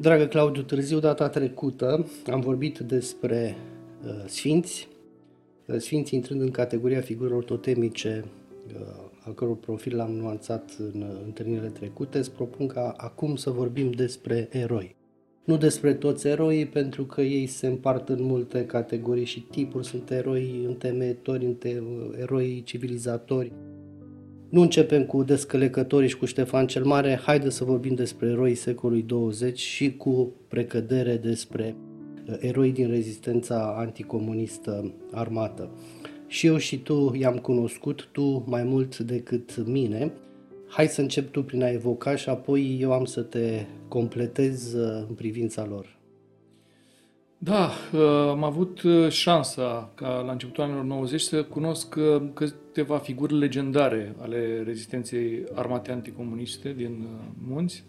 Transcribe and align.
Dragă 0.00 0.26
Claudiu 0.26 0.62
Târziu, 0.62 0.98
data 0.98 1.28
trecută 1.28 2.06
am 2.32 2.40
vorbit 2.40 2.78
despre 2.78 3.56
uh, 4.06 4.24
sfinți, 4.26 4.88
uh, 5.66 5.76
sfinți 5.78 6.14
intrând 6.14 6.40
în 6.40 6.50
categoria 6.50 7.00
figurilor 7.00 7.44
totemice, 7.44 8.24
uh, 8.66 8.82
al 9.20 9.34
căror 9.34 9.56
profil 9.56 9.96
l-am 9.96 10.10
nuanțat 10.10 10.76
în 10.78 11.02
uh, 11.02 11.20
întâlnirile 11.24 11.68
trecute. 11.68 12.18
Îți 12.18 12.30
propun 12.30 12.66
ca 12.66 12.94
acum 12.96 13.36
să 13.36 13.50
vorbim 13.50 13.90
despre 13.90 14.48
eroi. 14.50 14.96
Nu 15.44 15.56
despre 15.56 15.94
toți 15.94 16.26
eroii, 16.26 16.66
pentru 16.66 17.04
că 17.04 17.20
ei 17.20 17.46
se 17.46 17.66
împart 17.66 18.08
în 18.08 18.22
multe 18.22 18.66
categorii 18.66 19.24
și 19.24 19.40
tipuri. 19.40 19.86
Sunt 19.86 20.10
eroi 20.10 20.64
întemeitori, 20.66 21.56
eroi 22.18 22.62
civilizatori, 22.64 23.52
nu 24.56 24.62
începem 24.62 25.04
cu 25.04 25.22
descălecătorii 25.22 26.08
și 26.08 26.16
cu 26.16 26.24
Ștefan 26.24 26.66
cel 26.66 26.84
Mare, 26.84 27.20
haide 27.22 27.50
să 27.50 27.64
vorbim 27.64 27.94
despre 27.94 28.28
eroii 28.28 28.54
secolului 28.54 29.02
20 29.02 29.58
și 29.58 29.96
cu 29.96 30.32
precădere 30.48 31.16
despre 31.16 31.76
uh, 32.28 32.36
eroi 32.40 32.72
din 32.72 32.88
rezistența 32.88 33.74
anticomunistă 33.78 34.92
armată. 35.12 35.70
Și 36.26 36.46
eu 36.46 36.56
și 36.56 36.78
tu 36.78 37.14
i-am 37.18 37.36
cunoscut, 37.36 38.08
tu 38.12 38.44
mai 38.46 38.62
mult 38.62 38.98
decât 38.98 39.66
mine. 39.66 40.12
Hai 40.68 40.88
să 40.88 41.00
încep 41.00 41.30
tu 41.30 41.42
prin 41.42 41.62
a 41.62 41.70
evoca 41.70 42.16
și 42.16 42.28
apoi 42.28 42.78
eu 42.80 42.92
am 42.92 43.04
să 43.04 43.20
te 43.20 43.64
completez 43.88 44.72
uh, 44.72 45.04
în 45.08 45.14
privința 45.14 45.66
lor. 45.66 45.95
Da, 47.38 47.70
uh, 47.92 48.00
am 48.30 48.44
avut 48.44 48.82
uh, 48.82 49.08
șansa 49.08 49.92
ca 49.94 50.22
la 50.26 50.32
începutul 50.32 50.62
anilor 50.62 50.84
90 50.84 51.20
să 51.20 51.42
cunosc 51.42 51.94
uh, 51.94 52.22
câteva 52.34 52.98
figuri 52.98 53.38
legendare 53.38 54.14
ale 54.20 54.62
rezistenței 54.62 55.44
armate 55.54 55.92
anticomuniste 55.92 56.72
din 56.72 57.06
munți, 57.48 57.84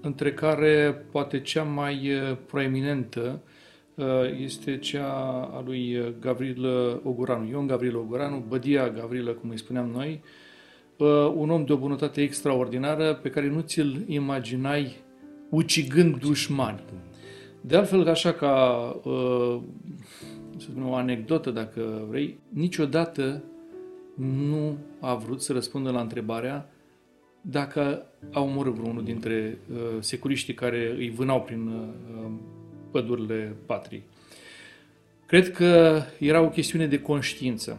între 0.00 0.32
care 0.32 1.04
poate 1.10 1.40
cea 1.40 1.62
mai 1.62 2.10
proeminentă 2.46 3.42
este 4.40 4.78
cea 4.78 5.12
a 5.54 5.62
lui 5.64 6.14
Gavril 6.20 6.66
Oguranu, 7.02 7.48
Ion 7.48 7.66
Gavril 7.66 7.96
Oguranu, 7.96 8.44
Bădia 8.48 8.88
Gavrilă, 8.88 9.30
cum 9.30 9.50
îi 9.50 9.58
spuneam 9.58 9.90
noi, 9.90 10.22
un 11.34 11.50
om 11.50 11.64
de 11.64 11.72
o 11.72 11.76
bunătate 11.76 12.22
extraordinară 12.22 13.14
pe 13.14 13.30
care 13.30 13.48
nu 13.48 13.60
ți-l 13.60 14.04
imaginai 14.06 14.96
ucigând 15.50 16.18
dușmani. 16.18 16.80
De 17.60 17.76
altfel, 17.76 18.08
așa 18.08 18.32
ca, 18.32 18.80
uh, 19.04 19.60
să 20.56 20.66
spun 20.70 20.82
o 20.82 20.94
anecdotă, 20.94 21.50
dacă 21.50 22.06
vrei, 22.08 22.38
niciodată 22.48 23.42
nu 24.14 24.76
a 25.00 25.14
vrut 25.14 25.42
să 25.42 25.52
răspundă 25.52 25.90
la 25.90 26.00
întrebarea 26.00 26.70
dacă 27.40 28.06
a 28.32 28.40
omorât 28.40 28.74
vreunul 28.74 29.04
dintre 29.04 29.58
uh, 29.72 29.76
securiștii 30.00 30.54
care 30.54 30.94
îi 30.96 31.10
vânau 31.10 31.42
prin 31.42 31.66
uh, 31.66 32.30
pădurile 32.90 33.56
patriei. 33.66 34.02
Cred 35.26 35.52
că 35.52 36.02
era 36.18 36.40
o 36.40 36.48
chestiune 36.48 36.86
de 36.86 37.00
conștiință. 37.00 37.78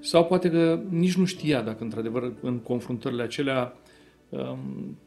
Sau 0.00 0.24
poate 0.24 0.50
că 0.50 0.80
nici 0.88 1.16
nu 1.16 1.24
știa 1.24 1.62
dacă, 1.62 1.82
într-adevăr, 1.82 2.32
în 2.40 2.58
confruntările 2.58 3.22
acelea 3.22 3.76
um, 4.28 4.98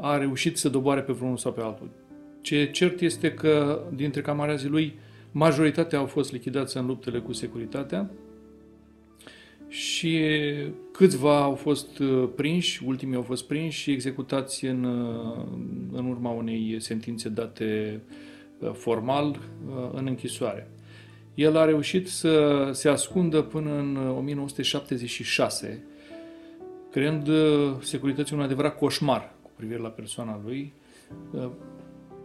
a 0.00 0.16
reușit 0.16 0.56
să 0.56 0.68
doboare 0.68 1.00
pe 1.00 1.12
vreunul 1.12 1.36
sau 1.36 1.52
pe 1.52 1.60
altul. 1.60 1.88
Ce 2.46 2.70
cert 2.70 3.00
este 3.00 3.32
că 3.32 3.82
dintre 3.94 4.20
camarazii 4.20 4.68
lui, 4.68 4.94
majoritatea 5.32 5.98
au 5.98 6.06
fost 6.06 6.32
lichidați 6.32 6.76
în 6.76 6.86
luptele 6.86 7.18
cu 7.18 7.32
securitatea 7.32 8.10
și 9.68 10.20
câțiva 10.92 11.42
au 11.42 11.54
fost 11.54 11.98
uh, 11.98 12.28
prinși, 12.36 12.82
ultimii 12.84 13.16
au 13.16 13.22
fost 13.22 13.46
prinși 13.46 13.80
și 13.80 13.90
executați 13.90 14.64
în, 14.64 14.84
uh, 14.84 15.46
în 15.92 16.06
urma 16.06 16.30
unei 16.30 16.76
sentințe 16.78 17.28
date 17.28 18.00
uh, 18.58 18.70
formal 18.72 19.38
în 19.92 20.06
închisoare. 20.06 20.70
El 21.34 21.56
a 21.56 21.64
reușit 21.64 22.08
să 22.08 22.68
se 22.72 22.88
ascundă 22.88 23.42
până 23.42 23.70
în 23.78 23.96
1976, 24.18 25.84
creând 26.90 27.28
securității 27.80 28.36
un 28.36 28.42
adevărat 28.42 28.78
coșmar 28.78 29.34
cu 29.42 29.50
privire 29.56 29.78
la 29.78 29.88
persoana 29.88 30.40
lui, 30.44 30.72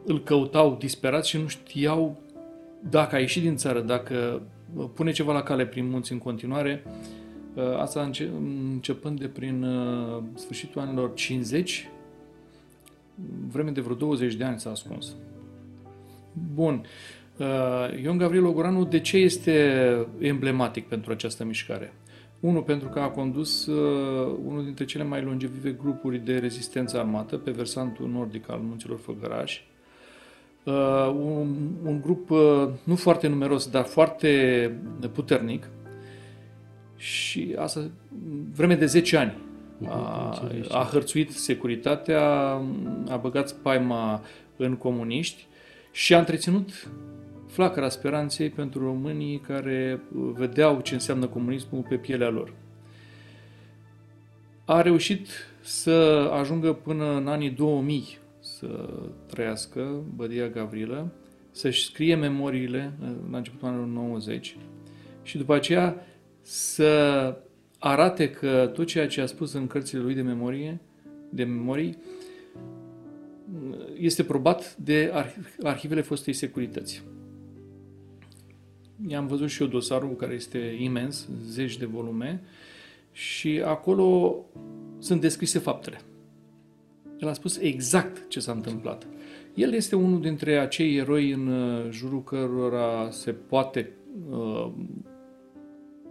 îl 0.06 0.24
căutau 0.24 0.76
disperat 0.80 1.26
și 1.26 1.38
nu 1.38 1.48
știau 1.48 2.20
dacă 2.90 3.16
a 3.16 3.20
ieșit 3.20 3.42
din 3.42 3.56
țară, 3.56 3.82
dacă 3.82 4.42
pune 4.94 5.12
ceva 5.12 5.34
la 5.34 5.44
cale 5.44 5.66
prin 5.66 5.90
munți 5.90 6.12
în 6.12 6.18
continuare. 6.18 6.84
Uh, 7.54 7.64
asta 7.78 8.10
începând 8.72 9.20
de 9.20 9.28
prin 9.28 9.64
uh, 9.64 10.24
sfârșitul 10.34 10.82
anilor 10.82 11.14
50, 11.14 11.90
vreme 13.48 13.72
de 13.72 13.82
vreo 13.82 13.96
20 13.96 14.34
de 14.34 14.44
ani 14.44 14.60
s-a 14.60 14.70
ascuns. 14.70 15.16
Bun. 16.54 16.86
Uh, 17.38 18.02
Ion 18.04 18.18
Gavril 18.18 18.46
Ogoranu, 18.46 18.86
de 18.86 19.00
ce 19.00 19.18
este 19.18 20.08
emblematic 20.20 20.88
pentru 20.88 21.12
această 21.12 21.44
mișcare? 21.46 21.94
Unul, 22.40 22.62
pentru 22.62 22.88
că 22.88 23.00
a 23.00 23.08
condus 23.08 23.66
uh, 23.66 24.36
unul 24.46 24.64
dintre 24.64 24.86
cele 24.86 25.04
mai 25.04 25.22
longevive 25.22 25.72
grupuri 25.72 26.18
de 26.18 26.38
rezistență 26.38 27.00
armată 27.00 27.38
pe 27.38 27.52
versantul 27.52 28.10
nordic 28.10 28.50
al 28.50 28.60
munților 28.60 29.00
Făgărași, 29.00 29.68
uh, 30.64 31.08
un, 31.08 31.56
un 31.84 32.02
grup 32.02 32.30
uh, 32.30 32.70
nu 32.84 32.96
foarte 32.96 33.28
numeros, 33.28 33.70
dar 33.70 33.84
foarte 33.84 34.72
puternic 35.14 35.70
și 36.96 37.56
asta 37.58 37.90
vreme 38.56 38.76
de 38.76 38.86
10 38.86 39.18
ani. 39.18 39.38
A, 39.88 40.42
a 40.70 40.90
hărțuit 40.92 41.32
securitatea, 41.32 42.24
a 43.10 43.18
băgat 43.22 43.48
spaima 43.48 44.22
în 44.58 44.76
comuniști 44.76 45.48
și 45.92 46.14
a 46.14 46.20
întreținut 46.20 46.90
flacăra 47.48 47.90
speranței 47.90 48.50
pentru 48.50 48.86
românii 48.86 49.40
care 49.40 50.02
vedeau 50.34 50.80
ce 50.80 50.94
înseamnă 50.94 51.28
comunismul 51.28 51.86
pe 51.90 51.96
pielea 51.96 52.30
lor. 52.30 52.54
A 54.66 54.82
reușit 54.82 55.28
să 55.62 56.30
ajungă 56.40 56.74
până 56.74 57.16
în 57.16 57.28
anii 57.28 57.50
2000 57.50 58.18
să 58.62 58.90
trăiască 59.26 60.04
Bădia 60.16 60.48
Gavrilă, 60.48 61.12
să-și 61.52 61.86
scrie 61.86 62.16
memoriile 62.16 62.94
la 63.32 63.38
începutul 63.38 63.68
anilor 63.68 63.88
90 63.88 64.58
și 65.24 65.38
după 65.38 65.54
aceea 65.54 66.06
să 66.42 67.38
arate 67.80 68.30
că 68.30 68.72
tot 68.74 68.86
ceea 68.88 69.08
ce 69.08 69.22
a 69.22 69.26
spus 69.26 69.54
în 69.54 69.68
cărțile 69.68 70.02
lui 70.02 70.14
de 70.14 70.22
memorie, 70.22 70.80
de 71.30 71.44
memorii, 71.44 71.98
este 73.98 74.24
probat 74.24 74.76
de 74.76 75.14
arhivele 75.64 76.02
fostei 76.02 76.34
securități. 76.34 77.04
I-am 79.08 79.28
văzut 79.28 79.50
și 79.50 79.62
eu 79.62 79.68
dosarul 79.68 80.16
care 80.16 80.34
este 80.34 80.76
imens, 80.80 81.28
zeci 81.46 81.78
de 81.78 81.86
volume, 81.86 82.44
și 83.12 83.62
acolo 83.66 84.40
sunt 85.00 85.22
descrise 85.22 85.60
faptele. 85.60 86.02
El 87.22 87.28
a 87.28 87.34
spus 87.34 87.58
exact 87.58 88.30
ce 88.30 88.40
s-a 88.40 88.52
întâmplat. 88.52 89.08
El 89.54 89.74
este 89.74 89.96
unul 89.96 90.22
dintre 90.22 90.58
acei 90.58 90.96
eroi 90.96 91.32
în 91.32 91.48
uh, 91.48 91.92
jurul 91.92 92.24
cărora 92.24 93.09
se 93.12 93.32
poate 93.32 93.92
uh, 94.30 94.72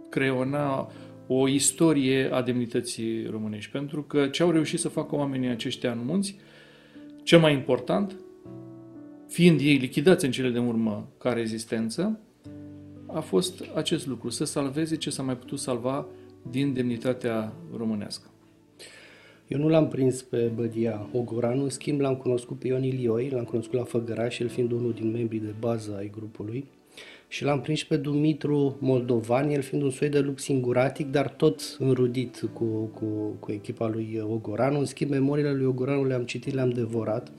creona 0.09 0.91
o 1.27 1.47
istorie 1.47 2.29
a 2.33 2.41
demnității 2.41 3.25
românești. 3.25 3.71
Pentru 3.71 4.03
că 4.03 4.27
ce 4.27 4.43
au 4.43 4.51
reușit 4.51 4.79
să 4.79 4.89
facă 4.89 5.15
oamenii 5.15 5.49
aceștia 5.49 5.91
în 5.91 6.05
munți, 6.05 6.37
cel 7.23 7.39
mai 7.39 7.53
important, 7.53 8.15
fiind 9.27 9.59
ei 9.59 9.75
lichidați 9.75 10.25
în 10.25 10.31
cele 10.31 10.49
de 10.49 10.59
urmă 10.59 11.09
ca 11.17 11.33
rezistență, 11.33 12.19
a 13.07 13.19
fost 13.19 13.63
acest 13.75 14.07
lucru, 14.07 14.29
să 14.29 14.43
salveze 14.43 14.95
ce 14.95 15.09
s-a 15.09 15.23
mai 15.23 15.37
putut 15.37 15.59
salva 15.59 16.07
din 16.49 16.73
demnitatea 16.73 17.53
românească. 17.77 18.30
Eu 19.51 19.59
nu 19.59 19.67
l-am 19.67 19.87
prins 19.87 20.21
pe 20.21 20.51
Bădia 20.55 21.09
Ogoranu, 21.13 21.63
în 21.63 21.69
schimb 21.69 21.99
l-am 21.99 22.15
cunoscut 22.15 22.59
pe 22.59 22.67
Ion 22.67 22.83
Ilioi, 22.83 23.29
l-am 23.29 23.43
cunoscut 23.43 23.79
la 23.79 23.83
Făgăraș, 23.83 24.39
el 24.39 24.47
fiind 24.47 24.71
unul 24.71 24.93
din 24.93 25.11
membrii 25.11 25.39
de 25.39 25.53
bază 25.59 25.95
ai 25.97 26.09
grupului. 26.09 26.65
Și 27.27 27.43
l-am 27.43 27.61
prins 27.61 27.83
pe 27.83 27.97
Dumitru 27.97 28.77
Moldovan, 28.79 29.49
el 29.49 29.61
fiind 29.61 29.83
un 29.83 29.89
soi 29.89 30.09
de 30.09 30.19
lup 30.19 30.39
singuratic, 30.39 31.11
dar 31.11 31.29
tot 31.29 31.75
înrudit 31.79 32.49
cu, 32.53 32.65
cu, 32.65 33.05
cu 33.39 33.51
echipa 33.51 33.87
lui 33.87 34.23
Ogoranu. 34.29 34.79
În 34.79 34.85
schimb, 34.85 35.11
memoriile 35.11 35.53
lui 35.53 35.65
Ogoranu 35.65 36.05
le-am 36.05 36.23
citit, 36.23 36.53
le-am 36.53 36.69
devorat. 36.69 37.31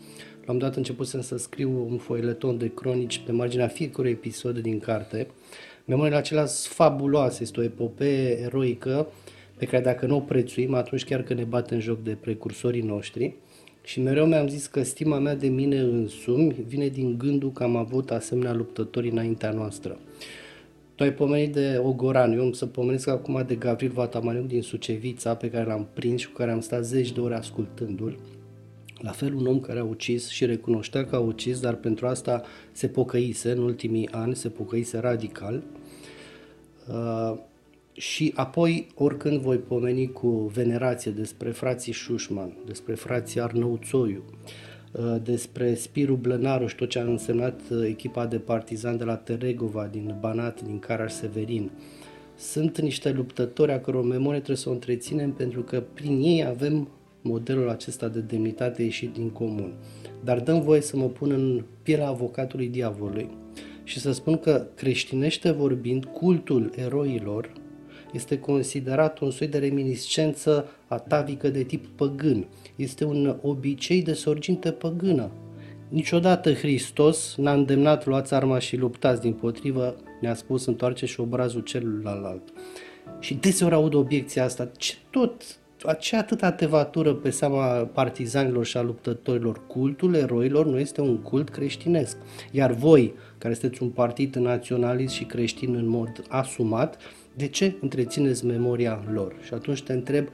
L-am 0.46 0.58
dat 0.58 0.76
început 0.76 1.06
să 1.06 1.36
scriu 1.36 1.86
un 1.90 1.96
foileton 1.96 2.58
de 2.58 2.74
cronici 2.74 3.22
pe 3.26 3.32
marginea 3.32 3.68
fiecărui 3.68 4.10
episod 4.10 4.58
din 4.58 4.78
carte. 4.78 5.26
Memoriile 5.84 6.16
acelea 6.16 6.46
sunt 6.46 6.74
fabuloase, 6.74 7.42
este 7.42 7.60
o 7.60 7.62
epopee 7.62 8.38
eroică 8.38 9.08
pe 9.62 9.68
care 9.68 9.82
dacă 9.82 10.06
nu 10.06 10.16
o 10.16 10.20
prețuim, 10.20 10.74
atunci 10.74 11.04
chiar 11.04 11.22
că 11.22 11.34
ne 11.34 11.44
bate 11.44 11.74
în 11.74 11.80
joc 11.80 12.02
de 12.02 12.16
precursorii 12.20 12.82
noștri. 12.82 13.34
Și 13.84 14.00
mereu 14.00 14.26
mi-am 14.26 14.48
zis 14.48 14.66
că 14.66 14.82
stima 14.82 15.18
mea 15.18 15.34
de 15.34 15.48
mine 15.48 15.78
însumi 15.78 16.54
vine 16.66 16.88
din 16.88 17.18
gândul 17.18 17.52
că 17.52 17.62
am 17.62 17.76
avut 17.76 18.10
asemenea 18.10 18.52
luptători 18.52 19.10
înaintea 19.10 19.50
noastră. 19.50 19.98
Tu 20.94 21.02
ai 21.02 21.12
pomenit 21.12 21.52
de 21.52 21.80
Ogoran, 21.82 22.32
eu 22.32 22.42
am 22.42 22.52
să 22.52 22.66
pomenesc 22.66 23.08
acum 23.08 23.44
de 23.46 23.54
Gavril 23.54 23.90
Vatamaniuc 23.90 24.46
din 24.46 24.62
Sucevița, 24.62 25.34
pe 25.34 25.50
care 25.50 25.64
l-am 25.64 25.88
prins 25.92 26.20
și 26.20 26.26
cu 26.26 26.32
care 26.32 26.50
am 26.50 26.60
stat 26.60 26.84
zeci 26.84 27.12
de 27.12 27.20
ore 27.20 27.34
ascultându-l. 27.34 28.18
La 28.98 29.10
fel 29.10 29.34
un 29.34 29.46
om 29.46 29.60
care 29.60 29.78
a 29.78 29.84
ucis 29.84 30.28
și 30.28 30.44
recunoștea 30.44 31.04
că 31.06 31.16
a 31.16 31.20
ucis, 31.20 31.60
dar 31.60 31.74
pentru 31.74 32.06
asta 32.06 32.42
se 32.72 32.88
pocăise 32.88 33.50
în 33.50 33.58
ultimii 33.58 34.08
ani, 34.10 34.36
se 34.36 34.48
pocăise 34.48 34.98
radical. 34.98 35.62
Uh, 36.88 37.50
și 37.92 38.32
apoi, 38.34 38.86
oricând 38.94 39.40
voi 39.40 39.56
pomeni 39.56 40.12
cu 40.12 40.28
venerație 40.28 41.10
despre 41.10 41.50
frații 41.50 41.92
Șușman, 41.92 42.56
despre 42.66 42.94
frații 42.94 43.40
Arnăuțoiu, 43.40 44.22
uh, 44.92 45.16
despre 45.22 45.74
Spiru 45.74 46.14
Blănaruș 46.14 46.70
și 46.70 46.76
tot 46.76 46.88
ce 46.88 46.98
a 46.98 47.02
însemnat 47.02 47.60
uh, 47.70 47.84
echipa 47.86 48.26
de 48.26 48.38
partizani 48.38 48.98
de 48.98 49.04
la 49.04 49.16
Teregova, 49.16 49.88
din 49.90 50.16
Banat, 50.20 50.62
din 50.62 50.78
Caraș 50.78 51.12
Severin, 51.12 51.70
sunt 52.36 52.80
niște 52.80 53.12
luptători 53.12 53.72
a 53.72 53.80
căror 53.80 54.04
memorie 54.04 54.38
trebuie 54.38 54.56
să 54.56 54.68
o 54.68 54.72
întreținem 54.72 55.32
pentru 55.32 55.62
că 55.62 55.82
prin 55.94 56.20
ei 56.20 56.44
avem 56.46 56.88
modelul 57.22 57.68
acesta 57.68 58.08
de 58.08 58.20
demnitate 58.20 58.82
ieșit 58.82 59.12
din 59.12 59.30
comun. 59.30 59.72
Dar 60.24 60.40
dăm 60.40 60.60
voie 60.60 60.80
să 60.80 60.96
mă 60.96 61.06
pun 61.06 61.30
în 61.30 61.64
pielea 61.82 62.08
avocatului 62.08 62.68
diavolului 62.68 63.28
și 63.84 64.00
să 64.00 64.12
spun 64.12 64.38
că 64.38 64.66
creștinește 64.74 65.50
vorbind, 65.50 66.04
cultul 66.04 66.72
eroilor 66.76 67.52
este 68.12 68.38
considerat 68.38 69.18
un 69.18 69.30
soi 69.30 69.46
de 69.46 69.58
reminiscență 69.58 70.68
atavică 70.86 71.48
de 71.48 71.62
tip 71.62 71.86
păgân. 71.86 72.46
Este 72.76 73.04
un 73.04 73.36
obicei 73.42 74.02
de 74.02 74.12
sorginte 74.12 74.70
păgână. 74.70 75.30
Niciodată 75.88 76.52
Hristos 76.52 77.34
n-a 77.36 77.52
îndemnat 77.52 78.06
luați 78.06 78.34
arma 78.34 78.58
și 78.58 78.76
luptați, 78.76 79.20
din 79.20 79.32
potrivă 79.32 79.96
ne-a 80.20 80.34
spus 80.34 80.66
întoarce 80.66 81.06
și 81.06 81.20
obrazul 81.20 81.60
celuilalt. 81.60 82.42
Și 83.20 83.34
deseori 83.34 83.74
aud 83.74 83.94
obiecția 83.94 84.44
asta, 84.44 84.70
ce 84.76 84.94
tot 85.10 85.42
ce 85.98 86.16
atâta 86.16 86.52
tevatură 86.52 87.14
pe 87.14 87.30
seama 87.30 87.66
partizanilor 87.66 88.64
și 88.64 88.76
a 88.76 88.82
luptătorilor. 88.82 89.66
Cultul 89.66 90.14
eroilor 90.14 90.66
nu 90.66 90.78
este 90.78 91.00
un 91.00 91.18
cult 91.18 91.48
creștinesc. 91.48 92.16
Iar 92.50 92.72
voi, 92.72 93.14
care 93.38 93.54
sunteți 93.54 93.82
un 93.82 93.88
partid 93.88 94.34
naționalist 94.34 95.14
și 95.14 95.24
creștin 95.24 95.74
în 95.74 95.86
mod 95.86 96.24
asumat, 96.28 96.98
de 97.36 97.48
ce 97.48 97.74
întrețineți 97.80 98.44
memoria 98.44 99.04
lor? 99.12 99.34
Și 99.42 99.54
atunci 99.54 99.82
te 99.82 99.92
întreb, 99.92 100.28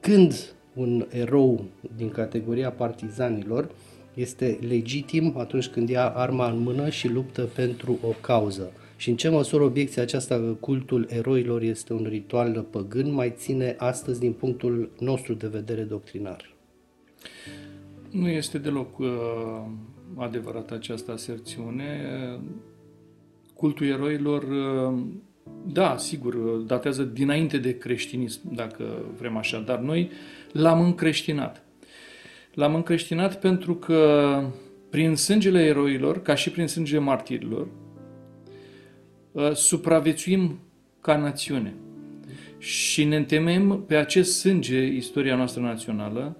când 0.00 0.54
un 0.74 1.06
erou 1.10 1.64
din 1.96 2.10
categoria 2.10 2.70
partizanilor 2.70 3.70
este 4.14 4.58
legitim 4.68 5.34
atunci 5.36 5.68
când 5.68 5.88
ia 5.88 6.08
arma 6.08 6.50
în 6.50 6.58
mână 6.58 6.88
și 6.88 7.08
luptă 7.08 7.42
pentru 7.42 7.98
o 8.02 8.14
cauză? 8.20 8.72
Și 8.96 9.10
în 9.10 9.16
ce 9.16 9.28
măsură 9.28 9.64
obiecția 9.64 10.02
aceasta 10.02 10.34
că 10.34 10.56
cultul 10.60 11.06
eroilor 11.10 11.62
este 11.62 11.92
un 11.92 12.06
ritual 12.08 12.66
păgân 12.70 13.12
mai 13.12 13.32
ține 13.36 13.74
astăzi 13.78 14.20
din 14.20 14.32
punctul 14.32 14.90
nostru 14.98 15.34
de 15.34 15.46
vedere 15.46 15.82
doctrinar? 15.82 16.54
Nu 18.10 18.28
este 18.28 18.58
deloc 18.58 18.98
uh, 18.98 19.08
adevărată 20.14 20.74
această 20.74 21.12
aserțiune. 21.12 22.00
Cultul 23.54 23.86
eroilor, 23.86 24.42
uh, 24.42 24.98
da, 25.66 25.96
sigur, 25.96 26.34
datează 26.66 27.02
dinainte 27.02 27.58
de 27.58 27.78
creștinism, 27.78 28.54
dacă 28.54 28.84
vrem 29.18 29.36
așa, 29.36 29.58
dar 29.58 29.78
noi 29.78 30.10
l-am 30.52 30.80
încreștinat. 30.80 31.62
L-am 32.54 32.74
încreștinat 32.74 33.40
pentru 33.40 33.74
că 33.74 34.42
prin 34.90 35.14
sângele 35.14 35.64
eroilor, 35.64 36.22
ca 36.22 36.34
și 36.34 36.50
prin 36.50 36.66
sângele 36.66 37.00
martirilor, 37.00 37.68
Uh, 39.32 39.54
supraviețuim 39.54 40.58
ca 41.00 41.16
națiune 41.16 41.74
și 42.58 43.04
ne 43.04 43.16
întemeim 43.16 43.84
pe 43.86 43.96
acest 43.96 44.38
sânge 44.38 44.86
istoria 44.86 45.36
noastră 45.36 45.62
națională, 45.62 46.36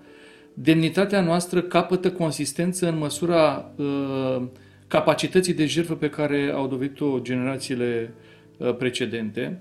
demnitatea 0.54 1.20
noastră 1.20 1.62
capătă 1.62 2.12
consistență 2.12 2.88
în 2.88 2.98
măsura 2.98 3.72
uh, 3.76 4.42
capacității 4.86 5.54
de 5.54 5.66
jertfă 5.66 5.94
pe 5.94 6.10
care 6.10 6.52
au 6.54 6.66
dovedit-o 6.66 7.18
generațiile 7.22 8.14
uh, 8.14 8.27
precedente. 8.78 9.60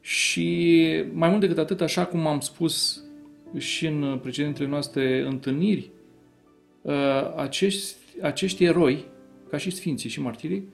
Și 0.00 0.86
mai 1.12 1.28
mult 1.28 1.40
decât 1.40 1.58
atât, 1.58 1.80
așa 1.80 2.04
cum 2.04 2.26
am 2.26 2.40
spus 2.40 3.02
și 3.56 3.86
în 3.86 4.18
precedentele 4.22 4.68
noastre 4.68 5.26
întâlniri, 5.26 5.90
uh, 6.82 6.94
acești, 7.36 7.94
acești 8.20 8.64
eroi, 8.64 9.04
ca 9.50 9.56
și 9.56 9.70
sfinții 9.70 10.10
și 10.10 10.20
martirii, 10.20 10.68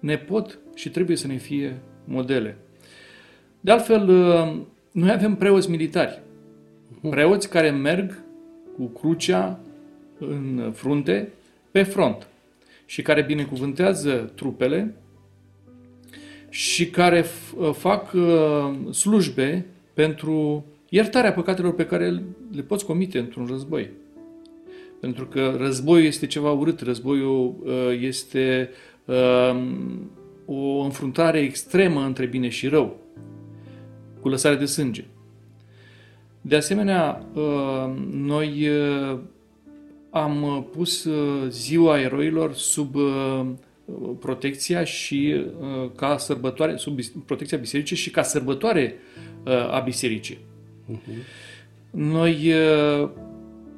ne 0.00 0.18
pot 0.18 0.58
și 0.74 0.90
trebuie 0.90 1.16
să 1.16 1.26
ne 1.26 1.36
fie 1.36 1.76
modele. 2.04 2.56
De 3.60 3.70
altfel, 3.70 4.08
uh, 4.08 4.60
noi 4.90 5.10
avem 5.10 5.34
preoți 5.34 5.70
militari, 5.70 6.20
preoți 7.10 7.48
care 7.48 7.70
merg 7.70 8.22
cu 8.76 8.84
crucea 8.84 9.60
în 10.18 10.72
frunte 10.74 11.28
pe 11.70 11.82
front 11.82 12.26
și 12.86 13.02
care 13.02 13.22
binecuvântează 13.22 14.32
trupele 14.34 14.94
și 16.48 16.90
care 16.90 17.24
uh, 17.56 17.70
fac 17.72 18.12
uh, 18.12 18.92
slujbe 18.92 19.66
pentru 19.94 20.64
iertarea 20.88 21.32
păcatelor 21.32 21.74
pe 21.74 21.86
care 21.86 22.22
le 22.52 22.62
poți 22.62 22.84
comite 22.84 23.18
într-un 23.18 23.46
război. 23.46 23.90
Pentru 25.00 25.26
că 25.26 25.56
războiul 25.58 26.06
este 26.06 26.26
ceva 26.26 26.50
urât, 26.50 26.80
războiul 26.80 27.54
este 28.00 28.70
Ehm, 29.08 30.10
o 30.46 30.80
înfruntare 30.80 31.38
extremă 31.38 32.00
între 32.04 32.26
bine 32.26 32.48
și 32.48 32.68
rău, 32.68 32.96
cu 34.20 34.28
lăsare 34.28 34.54
de 34.54 34.64
sânge. 34.64 35.04
De 36.40 36.56
asemenea, 36.56 37.26
ehm, 37.36 38.08
noi 38.12 38.68
am 40.10 40.66
pus 40.72 41.08
ziua 41.48 42.00
eroilor 42.00 42.54
sub 42.54 42.96
protecția 44.20 44.84
și 44.84 45.46
ca 45.96 46.16
sărbătoare, 46.18 46.76
sub 46.76 47.00
protecția 47.26 47.58
bisericii 47.58 47.96
și 47.96 48.10
ca 48.10 48.22
sărbătoare 48.22 48.94
a 49.70 49.80
bisericii. 49.80 50.38
Uh-huh. 50.92 51.24
Noi 51.90 52.52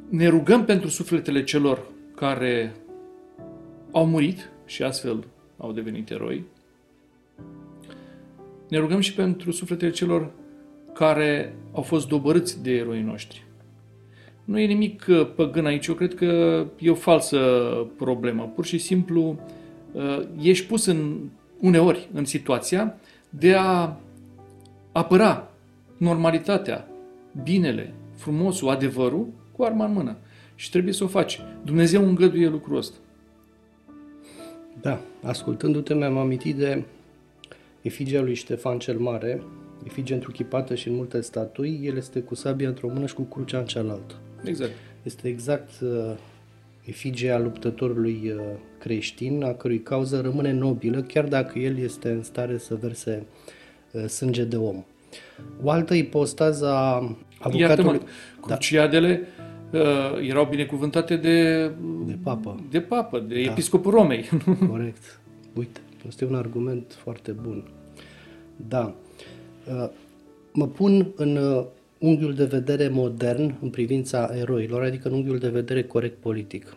ne 0.09 0.29
rugăm 0.29 0.65
pentru 0.65 0.89
sufletele 0.89 1.45
celor 1.45 1.87
care 2.15 2.75
au 3.93 4.07
murit 4.07 4.51
și 4.67 4.83
astfel 4.83 5.25
au 5.57 5.73
devenit 5.73 6.11
eroi. 6.11 6.45
Ne 8.69 8.79
rugăm 8.79 9.01
și 9.01 9.15
pentru 9.15 9.51
sufletele 9.51 9.91
celor 9.91 10.31
care 10.93 11.55
au 11.73 11.83
fost 11.83 12.09
dobărâți 12.09 12.63
de 12.63 12.71
eroii 12.71 13.03
noștri. 13.03 13.45
Nu 14.45 14.59
e 14.59 14.67
nimic 14.67 15.05
uh, 15.09 15.29
păgân 15.35 15.67
aici, 15.67 15.87
eu 15.87 15.95
cred 15.95 16.15
că 16.15 16.65
e 16.79 16.91
o 16.91 16.95
falsă 16.95 17.39
problemă. 17.97 18.53
Pur 18.55 18.65
și 18.65 18.79
simplu 18.79 19.29
uh, 19.29 19.37
ești 20.41 20.67
pus 20.67 20.87
în, 20.87 21.29
uneori 21.61 22.09
în 22.13 22.25
situația 22.25 22.95
de 23.31 23.55
a 23.55 23.97
apăra 24.93 25.51
normalitatea, 25.97 26.89
binele, 27.43 27.95
frumosul, 28.15 28.69
adevărul 28.69 29.29
cu 29.57 29.63
arma 29.63 29.85
în 29.85 29.93
mână. 29.93 30.17
Și 30.55 30.71
trebuie 30.71 30.93
să 30.93 31.05
o 31.05 31.07
faci. 31.07 31.41
Dumnezeu 31.65 32.09
îngăduie 32.09 32.49
lucrul 32.49 32.77
ăsta. 32.77 32.97
Da, 34.81 35.01
ascultându-te 35.23 35.95
mi-am 35.95 36.17
amintit 36.17 36.57
de 36.57 36.85
efigia 37.83 38.21
lui 38.21 38.35
Ștefan 38.35 38.79
cel 38.79 38.99
Mare, 38.99 39.43
efigie 39.85 40.15
întruchipată 40.15 40.75
și 40.75 40.89
în 40.89 40.95
multe 40.95 41.21
statui, 41.21 41.81
el 41.83 41.97
este 41.97 42.21
cu 42.21 42.35
sabia 42.35 42.69
într-o 42.69 42.89
mână 42.89 43.07
și 43.07 43.15
cu 43.15 43.23
crucea 43.23 43.59
în 43.59 43.65
cealaltă. 43.65 44.15
Exact. 44.45 44.73
Este 45.03 45.29
exact 45.29 45.71
uh, 46.83 46.89
efigia 46.89 47.39
luptătorului 47.39 48.33
uh, 48.37 48.43
creștin, 48.79 49.43
a 49.45 49.53
cărui 49.53 49.81
cauză 49.81 50.21
rămâne 50.21 50.53
nobilă, 50.53 51.01
chiar 51.01 51.25
dacă 51.25 51.59
el 51.59 51.79
este 51.79 52.11
în 52.11 52.23
stare 52.23 52.59
să 52.59 52.75
verse 52.75 53.27
uh, 53.91 54.05
sânge 54.07 54.45
de 54.45 54.57
om. 54.57 54.85
O 55.63 55.71
altă 55.71 55.95
ipostază 55.95 56.67
a 56.67 56.95
avocatului... 57.39 57.61
Iartă-mă, 57.61 58.01
cruciadele 58.41 59.21
da 59.71 59.79
uh, 59.79 60.29
erau 60.29 60.45
binecuvântate 60.45 61.17
de, 61.17 61.67
de 62.07 62.19
papă, 62.23 62.61
de, 62.71 62.81
papă, 62.81 63.19
de 63.19 63.43
da. 63.45 63.51
episcopul 63.51 63.91
Romei. 63.91 64.29
Corect. 64.71 65.21
Uite, 65.55 65.81
este 66.07 66.25
un 66.25 66.35
argument 66.35 66.99
foarte 67.03 67.31
bun. 67.33 67.65
Da. 68.69 68.95
Uh, 69.69 69.89
mă 70.53 70.67
pun 70.67 71.13
în 71.17 71.37
uh, 71.37 71.65
unghiul 72.01 72.35
de 72.35 72.45
vedere 72.45 72.89
modern 72.89 73.59
în 73.63 73.69
privința 73.69 74.31
eroilor, 74.39 74.83
adică 74.83 75.09
în 75.09 75.15
unghiul 75.15 75.39
de 75.39 75.49
vedere 75.49 75.83
corect 75.83 76.21
politic. 76.21 76.77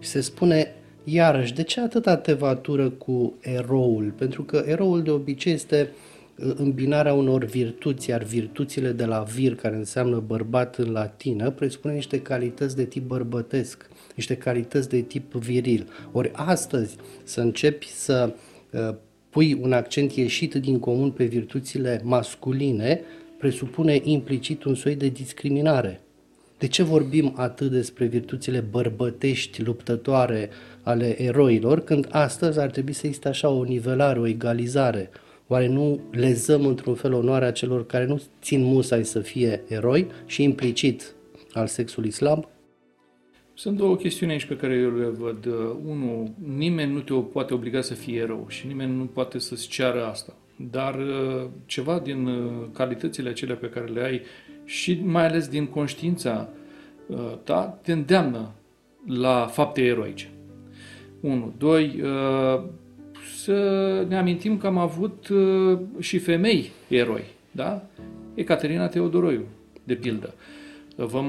Și 0.00 0.08
se 0.08 0.20
spune, 0.20 0.74
iarăși, 1.04 1.54
de 1.54 1.62
ce 1.62 1.80
atâta 1.80 2.16
tevatură 2.16 2.90
cu 2.90 3.34
eroul? 3.40 4.12
Pentru 4.18 4.42
că 4.42 4.64
eroul 4.66 5.02
de 5.02 5.10
obicei 5.10 5.52
este 5.52 5.88
uh, 6.36 6.52
îmbinarea 6.56 7.12
unor 7.12 7.44
virtuți, 7.44 8.10
iar 8.10 8.22
virtuțile 8.22 8.92
de 8.92 9.04
la 9.04 9.20
vir, 9.34 9.54
care 9.54 9.76
înseamnă 9.76 10.22
bărbat 10.26 10.76
în 10.76 10.90
latină, 10.90 11.50
presupune 11.50 11.94
niște 11.94 12.20
calități 12.20 12.76
de 12.76 12.84
tip 12.84 13.06
bărbătesc, 13.06 13.88
niște 14.14 14.36
calități 14.36 14.88
de 14.88 15.00
tip 15.00 15.32
viril. 15.32 15.88
Ori 16.12 16.30
astăzi 16.32 16.96
să 17.22 17.40
începi 17.40 17.88
să 17.88 18.34
uh, 18.70 18.94
pui 19.30 19.58
un 19.62 19.72
accent 19.72 20.12
ieșit 20.12 20.54
din 20.54 20.78
comun 20.78 21.10
pe 21.10 21.24
virtuțile 21.24 22.00
masculine, 22.04 23.00
presupune 23.42 24.00
implicit 24.02 24.64
un 24.64 24.74
soi 24.74 24.94
de 24.94 25.08
discriminare. 25.08 26.00
De 26.58 26.66
ce 26.66 26.82
vorbim 26.82 27.32
atât 27.36 27.70
despre 27.70 28.06
virtuțile 28.06 28.60
bărbătești, 28.60 29.62
luptătoare 29.62 30.50
ale 30.82 31.22
eroilor, 31.22 31.80
când 31.80 32.08
astăzi 32.10 32.58
ar 32.58 32.70
trebui 32.70 32.92
să 32.92 33.06
existe 33.06 33.28
așa 33.28 33.48
o 33.48 33.64
nivelare, 33.64 34.18
o 34.18 34.26
egalizare? 34.26 35.10
Oare 35.46 35.66
nu 35.66 36.00
lezăm 36.10 36.66
într-un 36.66 36.94
fel 36.94 37.12
onoarea 37.12 37.52
celor 37.52 37.86
care 37.86 38.06
nu 38.06 38.22
țin 38.42 38.62
musai 38.62 39.04
să 39.04 39.20
fie 39.20 39.62
eroi 39.68 40.06
și 40.26 40.42
implicit 40.42 41.14
al 41.52 41.66
sexului 41.66 42.10
slab? 42.10 42.48
Sunt 43.54 43.76
două 43.76 43.96
chestiuni 43.96 44.32
aici 44.32 44.44
pe 44.44 44.56
care 44.56 44.74
eu 44.74 44.96
le 44.96 45.06
văd. 45.06 45.46
Unu, 45.86 46.34
nimeni 46.56 46.92
nu 46.92 47.00
te 47.00 47.12
poate 47.12 47.54
obliga 47.54 47.80
să 47.80 47.94
fii 47.94 48.16
erou 48.16 48.44
și 48.48 48.66
nimeni 48.66 48.96
nu 48.96 49.04
poate 49.04 49.38
să-ți 49.38 49.68
ceară 49.68 50.04
asta. 50.04 50.36
Dar 50.70 50.94
uh, 50.94 51.48
ceva 51.66 51.98
din 51.98 52.26
uh, 52.26 52.66
calitățile 52.72 53.28
acelea 53.28 53.56
pe 53.56 53.68
care 53.68 53.86
le 53.86 54.02
ai 54.02 54.20
și 54.64 55.00
mai 55.04 55.26
ales 55.26 55.48
din 55.48 55.66
conștiința 55.66 56.48
uh, 57.06 57.32
ta 57.44 57.78
te 57.82 57.92
îndeamnă 57.92 58.50
la 59.06 59.46
fapte 59.46 59.84
eroice. 59.84 60.30
1. 61.20 61.54
2. 61.58 62.02
Să 63.36 63.54
ne 64.08 64.16
amintim 64.16 64.58
că 64.58 64.66
am 64.66 64.78
avut 64.78 65.28
și 65.98 66.18
femei 66.18 66.70
eroi, 66.88 67.24
da? 67.50 67.82
Ecaterina 68.34 68.86
Teodoroiu, 68.86 69.44
de 69.84 69.94
pildă. 69.94 70.34
Vă 70.96 71.20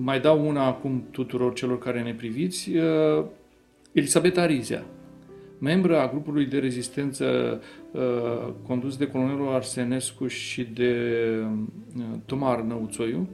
mai 0.00 0.20
dau 0.20 0.46
una 0.46 0.66
acum 0.66 1.04
tuturor 1.10 1.54
celor 1.54 1.78
care 1.78 2.02
ne 2.02 2.14
priviți. 2.14 2.70
Elisabeta 3.92 4.46
Rizia, 4.46 4.84
membră 5.62 6.00
a 6.00 6.08
grupului 6.08 6.46
de 6.46 6.58
rezistență 6.58 7.60
uh, 7.90 8.00
condus 8.66 8.96
de 8.96 9.06
colonelul 9.06 9.54
Arsenescu 9.54 10.26
și 10.26 10.62
de 10.62 10.94
uh, 11.96 12.02
Tomar 12.26 12.60
Năuțoiu, 12.60 13.28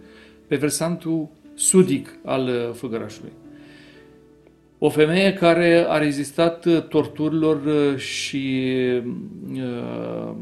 pe 0.46 0.56
versantul 0.56 1.28
sudic 1.54 2.18
al 2.24 2.46
uh, 2.46 2.74
Făgărașului. 2.74 3.32
O 4.78 4.88
femeie 4.88 5.32
care 5.32 5.84
a 5.88 5.98
rezistat 5.98 6.64
uh, 6.64 6.82
torturilor 6.82 7.64
uh, 7.64 7.98
și, 7.98 8.72
uh, 9.52 10.32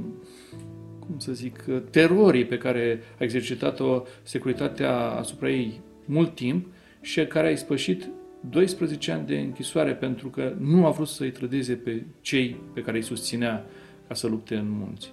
cum 0.99 1.19
să 1.19 1.33
zic, 1.33 1.65
terorii 1.91 2.45
pe 2.45 2.59
care 2.59 3.03
a 3.19 3.25
exercitat-o 3.25 4.03
securitatea 4.23 4.97
asupra 4.99 5.51
ei 5.51 5.81
mult 6.05 6.35
timp 6.35 6.67
și 7.01 7.27
care 7.27 7.47
a 7.47 7.51
ispășit 7.51 8.09
12 8.51 9.13
ani 9.13 9.27
de 9.27 9.39
închisoare 9.39 9.95
pentru 9.95 10.29
că 10.29 10.53
nu 10.59 10.87
a 10.87 10.91
vrut 10.91 11.09
să-i 11.09 11.31
trădeze 11.31 11.75
pe 11.75 12.03
cei 12.21 12.57
pe 12.75 12.81
care 12.81 12.97
îi 12.97 13.03
susținea 13.03 13.65
ca 14.09 14.15
să 14.15 14.27
lupte 14.27 14.55
în 14.55 14.67
munți. 14.69 15.13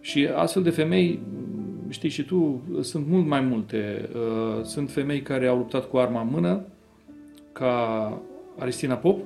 Și 0.00 0.28
astfel 0.34 0.62
de 0.62 0.70
femei, 0.70 1.20
știi 1.88 2.08
și 2.08 2.22
tu, 2.22 2.62
sunt 2.80 3.06
mult 3.06 3.26
mai 3.26 3.40
multe. 3.40 4.08
Uh, 4.14 4.64
sunt 4.64 4.90
femei 4.90 5.22
care 5.22 5.46
au 5.46 5.56
luptat 5.56 5.88
cu 5.88 5.96
arma 5.96 6.20
în 6.20 6.28
mână, 6.30 6.64
ca 7.52 8.18
Aristina 8.58 8.94
Pop, 8.94 9.18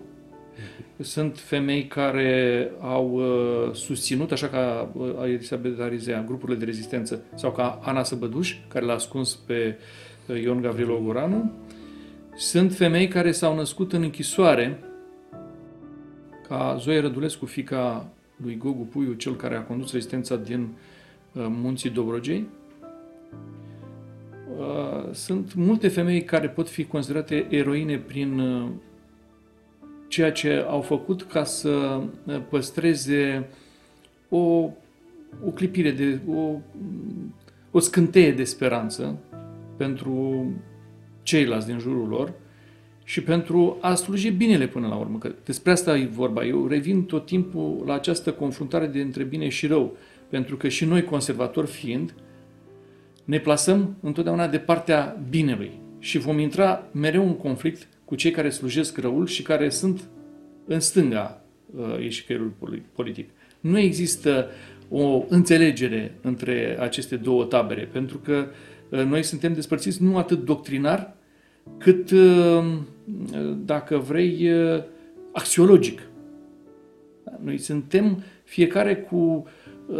sunt 0.98 1.38
femei 1.38 1.86
care 1.86 2.70
au 2.80 3.10
uh, 3.14 3.74
susținut, 3.74 4.32
așa 4.32 4.48
ca 4.48 4.90
uh, 4.92 5.08
Elisabeta 5.22 5.88
Rizea, 5.88 6.22
grupurile 6.26 6.58
de 6.58 6.64
rezistență, 6.64 7.22
sau 7.34 7.52
ca 7.52 7.78
Ana 7.82 8.02
Săbăduș, 8.02 8.56
care 8.68 8.84
l-a 8.84 8.92
ascuns 8.92 9.34
pe 9.34 9.78
Ion 10.42 10.60
Gavrilo 10.60 10.94
Ogoranu, 10.94 11.52
sunt 12.36 12.74
femei 12.74 13.08
care 13.08 13.32
s-au 13.32 13.54
născut 13.54 13.92
în 13.92 14.02
închisoare, 14.02 14.78
ca 16.48 16.76
Zoe 16.80 17.00
Rădulescu, 17.00 17.46
fica 17.46 18.08
lui 18.36 18.56
Gogu 18.56 18.82
Puiu, 18.82 19.12
cel 19.12 19.36
care 19.36 19.56
a 19.56 19.62
condus 19.62 19.92
rezistența 19.92 20.36
din 20.36 20.60
uh, 21.32 21.46
munții 21.48 21.90
Dobrogei. 21.90 22.46
Uh, 24.58 25.12
sunt 25.12 25.54
multe 25.54 25.88
femei 25.88 26.24
care 26.24 26.48
pot 26.48 26.68
fi 26.68 26.84
considerate 26.84 27.46
eroine 27.50 27.98
prin 27.98 28.38
uh, 28.38 28.68
ceea 30.08 30.32
ce 30.32 30.64
au 30.68 30.80
făcut 30.80 31.22
ca 31.22 31.44
să 31.44 32.00
păstreze 32.48 33.48
o, 34.28 34.70
o 35.44 35.50
clipire, 35.54 35.90
de, 35.90 36.18
o, 36.28 36.58
o 37.70 37.78
scânteie 37.78 38.32
de 38.32 38.44
speranță 38.44 39.18
pentru 39.76 40.46
ceilalți 41.26 41.66
din 41.66 41.78
jurul 41.78 42.08
lor 42.08 42.32
și 43.04 43.22
pentru 43.22 43.78
a 43.80 43.94
sluji 43.94 44.30
binele 44.30 44.66
până 44.66 44.86
la 44.86 44.94
urmă. 44.94 45.18
Că 45.18 45.34
despre 45.44 45.70
asta 45.70 45.96
e 45.96 46.04
vorba. 46.04 46.44
Eu 46.44 46.66
revin 46.66 47.04
tot 47.04 47.26
timpul 47.26 47.82
la 47.86 47.94
această 47.94 48.32
confruntare 48.32 48.86
de 48.86 49.00
între 49.00 49.22
bine 49.22 49.48
și 49.48 49.66
rău. 49.66 49.96
Pentru 50.28 50.56
că 50.56 50.68
și 50.68 50.84
noi, 50.84 51.04
conservatori 51.04 51.66
fiind, 51.66 52.14
ne 53.24 53.38
plasăm 53.38 53.96
întotdeauna 54.00 54.46
de 54.48 54.58
partea 54.58 55.24
binelui 55.30 55.70
și 55.98 56.18
vom 56.18 56.38
intra 56.38 56.88
mereu 56.92 57.26
în 57.26 57.36
conflict 57.36 57.88
cu 58.04 58.14
cei 58.14 58.30
care 58.30 58.50
slujesc 58.50 58.98
răul 58.98 59.26
și 59.26 59.42
care 59.42 59.68
sunt 59.68 60.08
în 60.66 60.80
stânga 60.80 61.42
uh, 61.76 62.00
ieșicăierului 62.00 62.82
politic. 62.92 63.30
Nu 63.60 63.78
există 63.78 64.46
o 64.88 65.24
înțelegere 65.28 66.18
între 66.20 66.76
aceste 66.80 67.16
două 67.16 67.44
tabere, 67.44 67.88
pentru 67.92 68.18
că 68.18 68.46
uh, 68.88 69.04
noi 69.04 69.22
suntem 69.22 69.54
despărțiți 69.54 70.02
nu 70.02 70.16
atât 70.16 70.44
doctrinar, 70.44 71.15
cât, 71.78 72.10
uh, 72.10 72.64
dacă 73.64 73.96
vrei, 73.98 74.50
uh, 74.50 74.82
axiologic. 75.32 76.00
Noi 77.42 77.58
suntem 77.58 78.22
fiecare 78.44 78.96
cu 78.96 79.46
uh, 79.86 79.96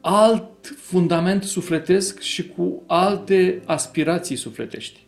alt 0.00 0.74
fundament 0.76 1.42
sufletesc 1.42 2.20
și 2.20 2.48
cu 2.48 2.82
alte 2.86 3.62
aspirații 3.64 4.36
sufletești. 4.36 5.04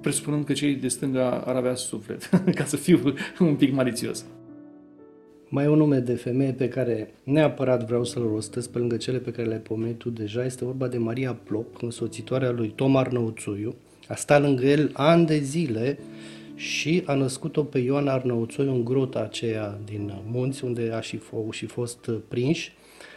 Presupunând 0.00 0.44
că 0.44 0.52
cei 0.52 0.74
de 0.74 0.88
stânga 0.88 1.30
ar 1.30 1.56
avea 1.56 1.74
suflet, 1.74 2.30
ca 2.58 2.64
să 2.64 2.76
fiu 2.76 3.14
un 3.38 3.54
pic 3.54 3.72
malițios. 3.72 4.24
Mai 5.48 5.64
e 5.64 5.68
un 5.68 5.76
nume 5.76 5.98
de 5.98 6.14
femeie 6.14 6.52
pe 6.52 6.68
care 6.68 7.14
neapărat 7.22 7.86
vreau 7.86 8.04
să-l 8.04 8.22
rostesc 8.22 8.70
pe 8.70 8.78
lângă 8.78 8.96
cele 8.96 9.18
pe 9.18 9.30
care 9.30 9.48
le-ai 9.48 9.60
pomenit 9.60 9.98
tu 9.98 10.10
deja. 10.10 10.44
Este 10.44 10.64
vorba 10.64 10.88
de 10.88 10.98
Maria 10.98 11.34
Plop, 11.34 11.82
însoțitoarea 11.82 12.50
lui 12.50 12.68
Tomar 12.68 13.08
Năuțuiu, 13.08 13.74
a 14.08 14.14
stat 14.14 14.40
lângă 14.40 14.66
el 14.66 14.90
ani 14.92 15.26
de 15.26 15.38
zile 15.38 15.98
și 16.54 17.02
a 17.06 17.14
născut-o 17.14 17.62
pe 17.62 17.78
Ioan 17.78 18.08
Arnăuțoi 18.08 18.66
în 18.66 18.84
grota 18.84 19.18
aceea 19.18 19.78
din 19.84 20.12
munți 20.26 20.64
unde 20.64 20.92
a 20.94 21.00
și, 21.00 21.18
f- 21.18 21.50
și 21.50 21.66
fost 21.66 22.10
prinși. 22.28 22.72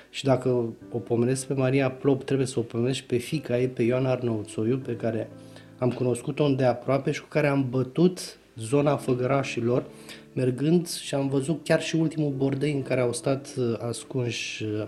Și 0.10 0.24
dacă 0.24 0.74
o 0.92 0.98
pomenesc 0.98 1.46
pe 1.46 1.54
Maria 1.54 1.92
Plop, 1.92 2.24
trebuie 2.24 2.48
să 2.48 2.60
o 2.60 2.62
pomenesc 2.62 3.02
pe 3.02 3.18
fica 3.18 3.60
ei, 3.60 3.68
pe 3.68 3.84
Ioana 3.84 4.12
Arnăuțoiu, 4.12 4.78
pe 4.78 4.96
care 4.96 5.30
am 5.78 5.92
cunoscut-o 5.92 6.44
îndeaproape 6.44 7.12
și 7.12 7.22
cu 7.22 7.28
care 7.28 7.48
am 7.48 7.68
bătut 7.70 8.38
zona 8.56 8.96
făgărașilor, 8.96 9.86
mergând 10.34 10.90
și 10.90 11.16
am 11.16 11.28
văzut 11.28 11.64
chiar 11.64 11.82
și 11.82 11.96
ultimul 11.96 12.34
bordei 12.38 12.74
în 12.74 12.82
care 12.82 13.02
au 13.02 13.14
stat 13.14 13.54
uh, 13.58 13.76
ascunși 13.80 14.64
uh, 14.64 14.88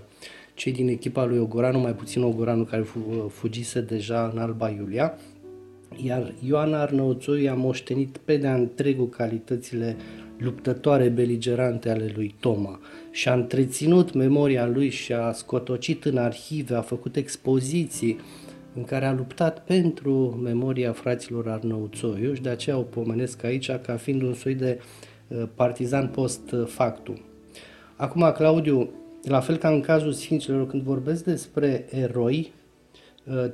cei 0.53 0.72
din 0.72 0.88
echipa 0.88 1.25
lui 1.25 1.39
Ogoranu, 1.39 1.79
mai 1.79 1.93
puțin 1.93 2.22
Ogoranu 2.22 2.63
care 2.63 2.86
fugise 3.29 3.81
deja 3.81 4.31
în 4.33 4.39
Alba 4.39 4.69
Iulia 4.69 5.17
iar 6.03 6.33
Ioana 6.47 6.81
Arnăuțu 6.81 7.35
i-a 7.35 7.53
moștenit 7.53 8.17
pe 8.17 8.38
de-a 8.38 8.55
întregul 8.55 9.09
calitățile 9.09 9.95
luptătoare 10.38 11.07
beligerante 11.07 11.89
ale 11.89 12.12
lui 12.15 12.35
Toma 12.39 12.79
și 13.12 13.29
a 13.29 13.33
întreținut 13.33 14.13
memoria 14.13 14.67
lui 14.67 14.89
și 14.89 15.13
a 15.13 15.31
scotocit 15.31 16.05
în 16.05 16.17
arhive, 16.17 16.75
a 16.75 16.81
făcut 16.81 17.15
expoziții 17.15 18.19
în 18.75 18.83
care 18.83 19.05
a 19.05 19.13
luptat 19.13 19.63
pentru 19.63 20.39
memoria 20.43 20.91
fraților 20.91 21.50
Arnăuțoiu 21.50 22.33
și 22.33 22.41
de 22.41 22.50
aceea 22.50 22.77
o 22.77 22.81
pomenesc 22.81 23.43
aici 23.43 23.71
ca 23.71 23.95
fiind 23.95 24.21
un 24.21 24.33
soi 24.33 24.55
de 24.55 24.79
uh, 25.27 25.43
partizan 25.55 26.07
post 26.07 26.55
factum. 26.65 27.21
Acum, 27.95 28.31
Claudiu, 28.35 28.89
la 29.23 29.39
fel 29.39 29.57
ca 29.57 29.69
în 29.69 29.81
cazul 29.81 30.12
Sfinților, 30.12 30.67
când 30.67 30.81
vorbesc 30.81 31.23
despre 31.23 31.85
eroi, 31.89 32.53
Uh, 32.62 32.62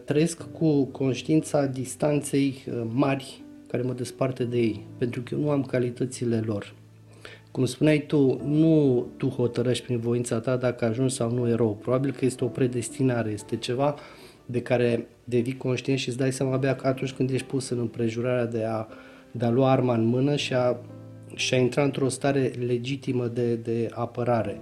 trăiesc 0.05 0.51
cu 0.51 0.85
conștiința 0.85 1.65
distanței 1.65 2.63
uh, 2.67 2.81
mari 2.93 3.43
care 3.67 3.83
mă 3.83 3.93
desparte 3.93 4.43
de 4.43 4.57
ei, 4.57 4.85
pentru 4.97 5.21
că 5.21 5.35
eu 5.35 5.41
nu 5.41 5.49
am 5.49 5.63
calitățile 5.63 6.39
lor. 6.45 6.73
Cum 7.51 7.65
spuneai 7.65 8.03
tu, 8.07 8.41
nu 8.45 9.05
tu 9.17 9.27
hotărăști 9.27 9.85
prin 9.85 9.99
voința 9.99 10.39
ta 10.39 10.55
dacă 10.55 10.85
ajungi 10.85 11.13
sau 11.13 11.31
nu 11.31 11.47
erou. 11.47 11.75
Probabil 11.75 12.11
că 12.11 12.25
este 12.25 12.43
o 12.43 12.47
predestinare, 12.47 13.31
este 13.31 13.55
ceva 13.55 13.95
de 14.45 14.61
care 14.61 15.07
devii 15.23 15.57
conștient 15.57 15.99
și 15.99 16.07
îți 16.07 16.17
dai 16.17 16.31
seama 16.31 16.53
abia 16.53 16.77
atunci 16.81 17.11
când 17.11 17.29
ești 17.29 17.47
pus 17.47 17.69
în 17.69 17.79
împrejurarea 17.79 18.45
de 18.45 18.63
a, 18.63 18.87
de 19.31 19.45
a 19.45 19.49
lua 19.49 19.71
arma 19.71 19.93
în 19.93 20.05
mână 20.05 20.35
și 20.35 20.53
a, 20.53 20.77
și 21.35 21.53
a 21.53 21.57
intra 21.57 21.83
într-o 21.83 22.09
stare 22.09 22.51
legitimă 22.65 23.27
de, 23.27 23.55
de 23.55 23.89
apărare. 23.93 24.57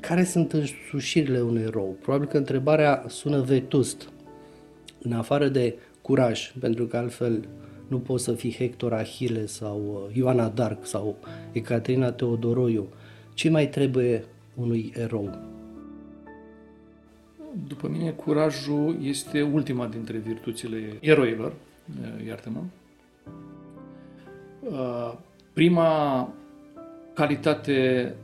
Care 0.00 0.24
sunt 0.24 0.52
însușirile 0.52 1.40
unui 1.40 1.62
erou? 1.62 1.96
Probabil 2.00 2.28
că 2.28 2.36
întrebarea 2.36 3.04
sună 3.08 3.40
vetust, 3.40 4.08
în 5.02 5.12
afară 5.12 5.48
de 5.48 5.74
curaj, 6.02 6.52
pentru 6.60 6.86
că 6.86 6.96
altfel 6.96 7.48
nu 7.88 7.98
poți 7.98 8.24
să 8.24 8.32
fii 8.32 8.54
Hector 8.54 8.92
Achille 8.92 9.46
sau 9.46 10.06
uh, 10.08 10.16
Ioana 10.16 10.48
Dark 10.48 10.86
sau 10.86 11.16
Ecaterina 11.52 12.12
Teodoroiu, 12.12 12.86
ce 13.34 13.50
mai 13.50 13.68
trebuie 13.68 14.24
unui 14.54 14.92
erou? 14.96 15.38
După 17.66 17.88
mine, 17.88 18.10
curajul 18.10 18.96
este 19.02 19.42
ultima 19.42 19.86
dintre 19.86 20.18
virtuțile 20.18 20.96
eroilor, 21.00 21.52
iartă-mă. 22.26 22.60
Prima 25.52 26.32
calitate 27.14 28.14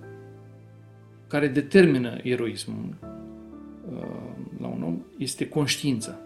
care 1.27 1.49
determină 1.49 2.19
eroismul 2.23 2.95
la 4.61 4.67
un 4.67 4.83
om 4.83 4.99
este 5.19 5.49
conștiința. 5.49 6.19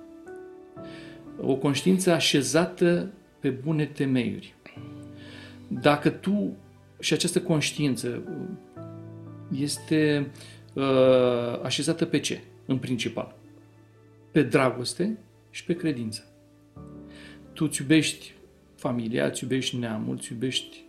O 1.40 1.56
conștiință 1.56 2.12
așezată 2.12 3.12
pe 3.40 3.50
bune 3.50 3.84
temeiuri. 3.84 4.54
Dacă 5.68 6.10
tu 6.10 6.56
și 6.98 7.12
această 7.12 7.40
conștiință 7.40 8.22
este 9.58 10.30
uh, 10.74 11.62
așezată 11.62 12.04
pe 12.04 12.20
ce, 12.20 12.40
în 12.66 12.78
principal? 12.78 13.34
Pe 14.30 14.42
dragoste 14.42 15.18
și 15.50 15.64
pe 15.64 15.74
credință. 15.74 16.24
Tu 17.52 17.64
îți 17.64 17.80
iubești 17.80 18.32
familia, 18.74 19.26
îți 19.26 19.42
iubești 19.42 19.76
neamul, 19.76 20.14
îți 20.14 20.32
iubești 20.32 20.84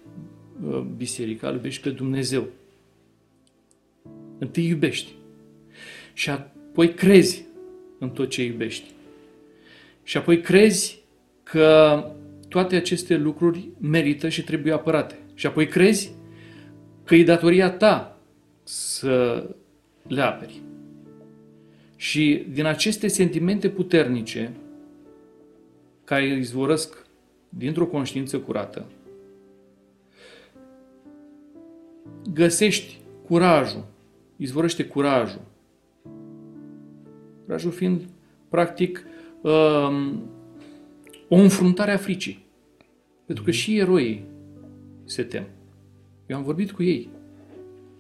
uh, 0.68 0.80
biserica, 0.80 1.48
îl 1.48 1.54
iubești 1.54 1.82
pe 1.82 1.90
Dumnezeu. 1.90 2.48
Întâi 4.38 4.68
iubești. 4.68 5.12
Și 6.14 6.30
apoi 6.30 6.94
crezi 6.94 7.46
în 8.00 8.10
tot 8.10 8.30
ce 8.30 8.44
iubești. 8.44 8.96
Și 10.08 10.18
apoi 10.18 10.42
crezi 10.42 11.04
că 11.44 12.04
toate 12.48 12.76
aceste 12.76 13.16
lucruri 13.18 13.70
merită 13.80 14.30
și 14.30 14.44
trebuie 14.44 14.74
apărate. 14.74 15.20
Și 15.34 15.46
apoi 15.46 15.68
crezi 15.68 16.12
că 17.04 17.16
e 17.16 17.24
datoria 17.24 17.70
ta 17.70 18.18
să 18.64 19.46
le 20.08 20.22
aperi. 20.22 20.62
Și 21.96 22.46
din 22.50 22.66
aceste 22.66 23.08
sentimente 23.08 23.70
puternice, 23.70 24.52
care 26.04 26.26
izvorăsc 26.26 27.06
dintr-o 27.50 27.86
conștiință 27.86 28.40
curată, 28.40 28.86
găsești 32.34 32.98
curajul, 33.26 33.86
izvorăște 34.38 34.86
curajul. 34.86 35.42
Curajul 37.46 37.72
fiind, 37.72 38.02
practic, 38.50 39.06
um, 39.42 40.30
o 41.28 41.36
înfruntare 41.36 41.92
a 41.92 41.98
fricii. 41.98 42.46
Pentru 43.26 43.44
că 43.44 43.52
și 43.52 43.78
eroii 43.78 44.26
se 45.06 45.24
tem. 45.24 45.46
Eu 46.26 46.38
am 46.38 46.44
vorbit 46.44 46.72
cu 46.72 46.84
ei 46.84 47.10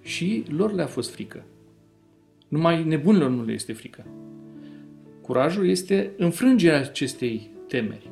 și 0.02 0.44
lor 0.50 0.74
le-a 0.74 0.86
fost 0.86 1.10
frică. 1.10 1.46
Numai 2.48 2.84
nebunilor 2.84 3.30
nu 3.30 3.44
le 3.44 3.52
este 3.52 3.74
frică. 3.74 4.06
Curajul 5.22 5.70
este 5.70 6.12
înfrângerea 6.18 6.80
acestei 6.80 7.50
temeri. 7.68 8.12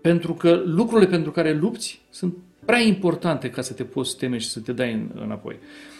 Pentru 0.00 0.34
că 0.34 0.62
lucrurile 0.64 1.08
pentru 1.10 1.30
care 1.30 1.52
lupți 1.52 2.00
sunt 2.10 2.36
prea 2.64 2.80
importante 2.80 3.50
ca 3.50 3.60
să 3.60 3.72
te 3.72 3.84
poți 3.84 4.16
teme 4.16 4.38
și 4.38 4.48
să 4.48 4.60
te 4.60 4.72
dai 4.72 5.10
înapoi. 5.14 5.54
Uh, 5.54 5.93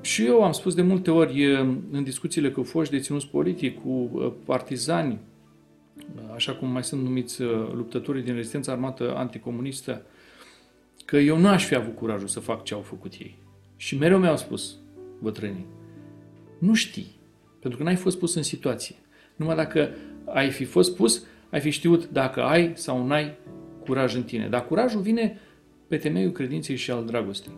și 0.00 0.24
eu 0.24 0.44
am 0.44 0.52
spus 0.52 0.74
de 0.74 0.82
multe 0.82 1.10
ori 1.10 1.46
uh, 1.46 1.58
în 1.90 2.02
discuțiile 2.04 2.50
cu 2.50 2.62
foști 2.62 2.94
deținuți 2.94 3.28
politic, 3.28 3.82
cu 3.82 4.10
uh, 4.12 4.32
partizani, 4.44 5.18
așa 6.34 6.54
cum 6.54 6.68
mai 6.70 6.84
sunt 6.84 7.02
numiți 7.02 7.42
luptătorii 7.72 8.22
din 8.22 8.34
rezistența 8.34 8.72
armată 8.72 9.14
anticomunistă, 9.16 10.02
că 11.04 11.16
eu 11.16 11.38
nu 11.38 11.48
aș 11.48 11.64
fi 11.64 11.74
avut 11.74 11.96
curajul 11.96 12.28
să 12.28 12.40
fac 12.40 12.64
ce 12.64 12.74
au 12.74 12.80
făcut 12.80 13.12
ei. 13.12 13.38
Și 13.76 13.98
mereu 13.98 14.18
mi-au 14.18 14.36
spus 14.36 14.76
bătrânii, 15.18 15.66
nu 16.58 16.74
știi, 16.74 17.16
pentru 17.60 17.78
că 17.78 17.84
n-ai 17.84 17.96
fost 17.96 18.18
pus 18.18 18.34
în 18.34 18.42
situație. 18.42 18.96
Numai 19.36 19.56
dacă 19.56 19.88
ai 20.24 20.50
fi 20.50 20.64
fost 20.64 20.96
pus, 20.96 21.24
ai 21.50 21.60
fi 21.60 21.70
știut 21.70 22.08
dacă 22.08 22.42
ai 22.42 22.72
sau 22.74 23.06
nu 23.06 23.12
ai 23.12 23.36
curaj 23.84 24.14
în 24.14 24.22
tine. 24.22 24.48
Dar 24.48 24.66
curajul 24.66 25.00
vine 25.00 25.38
pe 25.88 25.96
temeiul 25.96 26.32
credinței 26.32 26.76
și 26.76 26.90
al 26.90 27.04
dragostei. 27.04 27.52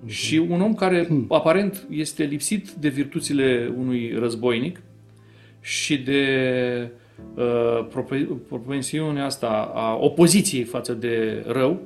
Mm-hmm. 0.00 0.08
Și 0.08 0.36
un 0.36 0.60
om 0.60 0.74
care 0.74 1.06
mm. 1.08 1.26
aparent 1.28 1.86
este 1.90 2.24
lipsit 2.24 2.70
de 2.70 2.88
virtuțile 2.88 3.72
unui 3.76 4.14
războinic 4.18 4.80
și 5.60 5.98
de 5.98 6.90
uh, 7.34 7.86
propensiunea 8.48 9.24
asta 9.24 9.70
a 9.74 9.94
opoziției 9.94 10.64
față 10.64 10.92
de 10.92 11.44
rău, 11.46 11.80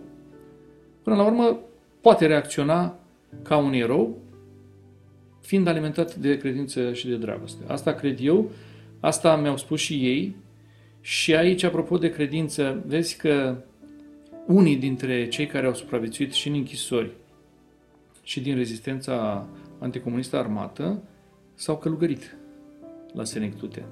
până 1.02 1.16
la 1.16 1.24
urmă 1.24 1.58
poate 2.00 2.26
reacționa 2.26 2.98
ca 3.42 3.56
un 3.56 3.72
erou, 3.72 4.18
fiind 5.40 5.66
alimentat 5.66 6.14
de 6.14 6.36
credință 6.36 6.92
și 6.92 7.08
de 7.08 7.16
dragoste. 7.16 7.64
Asta 7.66 7.92
cred 7.92 8.18
eu, 8.22 8.50
asta 9.00 9.36
mi-au 9.36 9.56
spus 9.56 9.80
și 9.80 9.94
ei 9.94 10.36
și 11.00 11.34
aici, 11.34 11.62
apropo 11.62 11.98
de 11.98 12.10
credință, 12.10 12.82
vezi 12.86 13.16
că 13.16 13.56
unii 14.46 14.76
dintre 14.76 15.28
cei 15.28 15.46
care 15.46 15.66
au 15.66 15.74
supraviețuit 15.74 16.32
și 16.32 16.48
în 16.48 16.54
închisori 16.54 17.10
și 18.24 18.40
din 18.40 18.56
rezistența 18.56 19.46
anticomunistă 19.78 20.36
armată 20.36 21.02
s-au 21.54 21.76
călugărit 21.76 22.36
la 23.12 23.24
Senectute. 23.24 23.84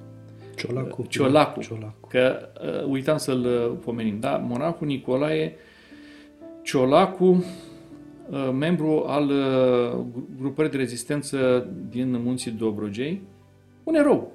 Ciolacu. 0.55 1.05
Ciolacu. 1.09 1.61
Ciolacu. 1.61 2.07
Că 2.07 2.49
uh, 2.63 2.85
uitam 2.87 3.17
să-l 3.17 3.45
uh, 3.45 3.77
pomenim. 3.83 4.19
Da, 4.19 4.37
monarhul 4.37 4.87
Nicolae 4.87 5.55
Ciolacu, 6.61 7.25
uh, 7.25 8.49
membru 8.53 9.03
al 9.07 9.29
uh, 9.29 9.99
grupării 10.39 10.71
de 10.71 10.77
rezistență 10.77 11.67
din 11.89 12.21
Munții 12.21 12.51
Dobrogei, 12.51 13.21
un 13.83 13.95
erou. 13.95 14.31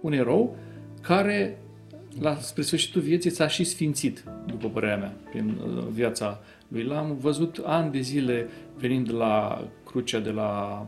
Un 0.00 0.12
erou 0.12 0.56
care 1.00 1.58
la 2.20 2.34
spre 2.34 2.62
sfârșitul 2.62 3.00
vieții 3.00 3.30
s-a 3.30 3.48
și 3.48 3.64
sfințit, 3.64 4.24
după 4.46 4.68
părerea 4.68 4.96
mea, 4.96 5.14
prin 5.30 5.48
uh, 5.48 5.86
viața 5.90 6.40
lui. 6.68 6.82
L-am 6.82 7.16
văzut 7.20 7.62
ani 7.64 7.92
de 7.92 8.00
zile 8.00 8.48
venind 8.76 9.12
la 9.12 9.64
crucea 9.84 10.18
de 10.18 10.30
la 10.30 10.82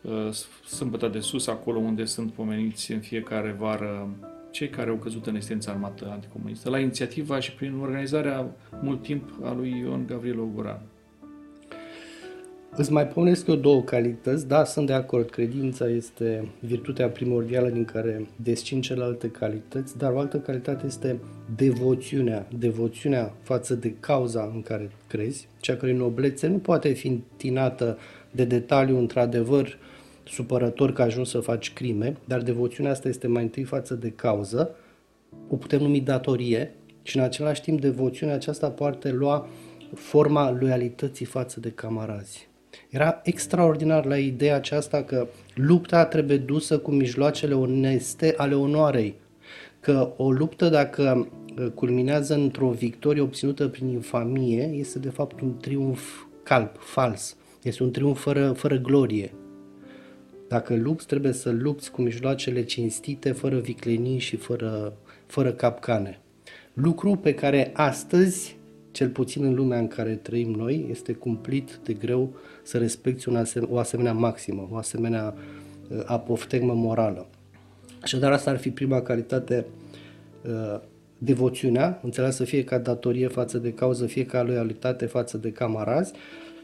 uh, 0.00 0.30
Sâmbăta 0.66 1.08
de 1.08 1.20
Sus, 1.20 1.46
acolo 1.46 1.78
unde 1.78 2.04
sunt 2.04 2.32
pomeniți 2.32 2.92
în 2.92 3.00
fiecare 3.00 3.56
vară 3.58 4.08
cei 4.50 4.68
care 4.68 4.90
au 4.90 4.96
căzut 4.96 5.26
în 5.26 5.36
esența 5.36 5.70
armată 5.70 6.08
anticomunistă, 6.10 6.70
la 6.70 6.78
inițiativa 6.78 7.40
și 7.40 7.52
prin 7.52 7.78
organizarea 7.80 8.46
mult 8.82 9.02
timp 9.02 9.30
a 9.42 9.52
lui 9.52 9.78
Ion 9.78 10.06
Gavril 10.06 10.40
Oguran. 10.40 10.80
Îți 12.76 12.92
mai 12.92 13.06
pomenesc 13.06 13.46
eu 13.46 13.54
două 13.54 13.82
calități, 13.82 14.48
da, 14.48 14.64
sunt 14.64 14.86
de 14.86 14.92
acord, 14.92 15.30
credința 15.30 15.88
este 15.88 16.48
virtutea 16.60 17.08
primordială 17.08 17.68
din 17.68 17.84
care 17.84 18.26
descin 18.36 18.80
celelalte 18.80 19.30
calități, 19.30 19.98
dar 19.98 20.12
o 20.12 20.18
altă 20.18 20.38
calitate 20.38 20.86
este 20.86 21.18
devoțiunea, 21.56 22.46
devoțiunea 22.58 23.32
față 23.42 23.74
de 23.74 23.94
cauza 24.00 24.50
în 24.54 24.62
care 24.62 24.90
crezi, 25.06 25.48
cea 25.60 25.76
care 25.76 25.92
noblețe 25.92 26.46
nu 26.46 26.58
poate 26.58 26.92
fi 26.92 27.06
întinată 27.06 27.98
de 28.30 28.44
detaliu 28.44 28.98
într-adevăr 28.98 29.78
supărător 30.24 30.92
că 30.92 31.02
ajungi 31.02 31.30
să 31.30 31.40
faci 31.40 31.72
crime, 31.72 32.16
dar 32.24 32.42
devoțiunea 32.42 32.92
asta 32.92 33.08
este 33.08 33.26
mai 33.26 33.42
întâi 33.42 33.64
față 33.64 33.94
de 33.94 34.10
cauză, 34.10 34.70
o 35.48 35.56
putem 35.56 35.80
numi 35.80 36.00
datorie 36.00 36.74
și 37.02 37.16
în 37.16 37.22
același 37.22 37.62
timp 37.62 37.80
devoțiunea 37.80 38.34
aceasta 38.34 38.70
poate 38.70 39.10
lua 39.10 39.48
forma 39.94 40.50
loialității 40.60 41.26
față 41.26 41.60
de 41.60 41.70
camarazi. 41.70 42.52
Era 42.90 43.20
extraordinar 43.22 44.04
la 44.04 44.18
ideea 44.18 44.54
aceasta 44.54 45.02
că 45.02 45.26
lupta 45.54 46.04
trebuie 46.04 46.36
dusă 46.36 46.78
cu 46.78 46.90
mijloacele 46.90 47.54
oneste 47.54 48.34
ale 48.36 48.54
onoarei. 48.54 49.14
Că 49.80 50.12
o 50.16 50.30
luptă, 50.30 50.68
dacă 50.68 51.28
uh, 51.58 51.66
culminează 51.74 52.34
într-o 52.34 52.68
victorie 52.70 53.22
obținută 53.22 53.68
prin 53.68 53.88
infamie, 53.88 54.62
este 54.62 54.98
de 54.98 55.10
fapt 55.10 55.40
un 55.40 55.56
triumf 55.56 56.24
calp, 56.42 56.76
fals. 56.78 57.36
Este 57.62 57.82
un 57.82 57.90
triumf 57.90 58.20
fără, 58.20 58.52
fără 58.52 58.76
glorie. 58.76 59.32
Dacă 60.48 60.74
lupți, 60.76 61.06
trebuie 61.06 61.32
să 61.32 61.50
lupți 61.50 61.90
cu 61.90 62.02
mijloacele 62.02 62.64
cinstite, 62.64 63.32
fără 63.32 63.58
viclenii 63.58 64.18
și 64.18 64.36
fără, 64.36 64.92
fără 65.26 65.52
capcane. 65.52 66.20
Lucru 66.72 67.16
pe 67.16 67.34
care 67.34 67.70
astăzi 67.74 68.56
cel 68.94 69.08
puțin 69.08 69.44
în 69.44 69.54
lumea 69.54 69.78
în 69.78 69.88
care 69.88 70.14
trăim 70.14 70.50
noi, 70.50 70.86
este 70.90 71.12
cumplit 71.12 71.78
de 71.84 71.92
greu 71.92 72.34
să 72.62 72.78
respecti 72.78 73.28
un 73.28 73.36
asem- 73.36 73.68
o 73.70 73.78
asemenea 73.78 74.12
maximă, 74.12 74.68
o 74.70 74.76
asemenea 74.76 75.34
uh, 75.34 76.02
apoftegmă 76.04 76.72
morală. 76.72 77.26
Așadar, 78.02 78.32
asta 78.32 78.50
ar 78.50 78.58
fi 78.58 78.70
prima 78.70 79.00
calitate, 79.02 79.66
uh, 80.46 80.80
devoțiunea, 81.18 82.00
înțeleasă 82.02 82.44
fie 82.44 82.64
ca 82.64 82.78
datorie 82.78 83.28
față 83.28 83.58
de 83.58 83.72
cauză, 83.72 84.06
fie 84.06 84.26
ca 84.26 84.42
loialitate 84.42 85.06
față 85.06 85.36
de 85.38 85.50
camarazi, 85.50 86.12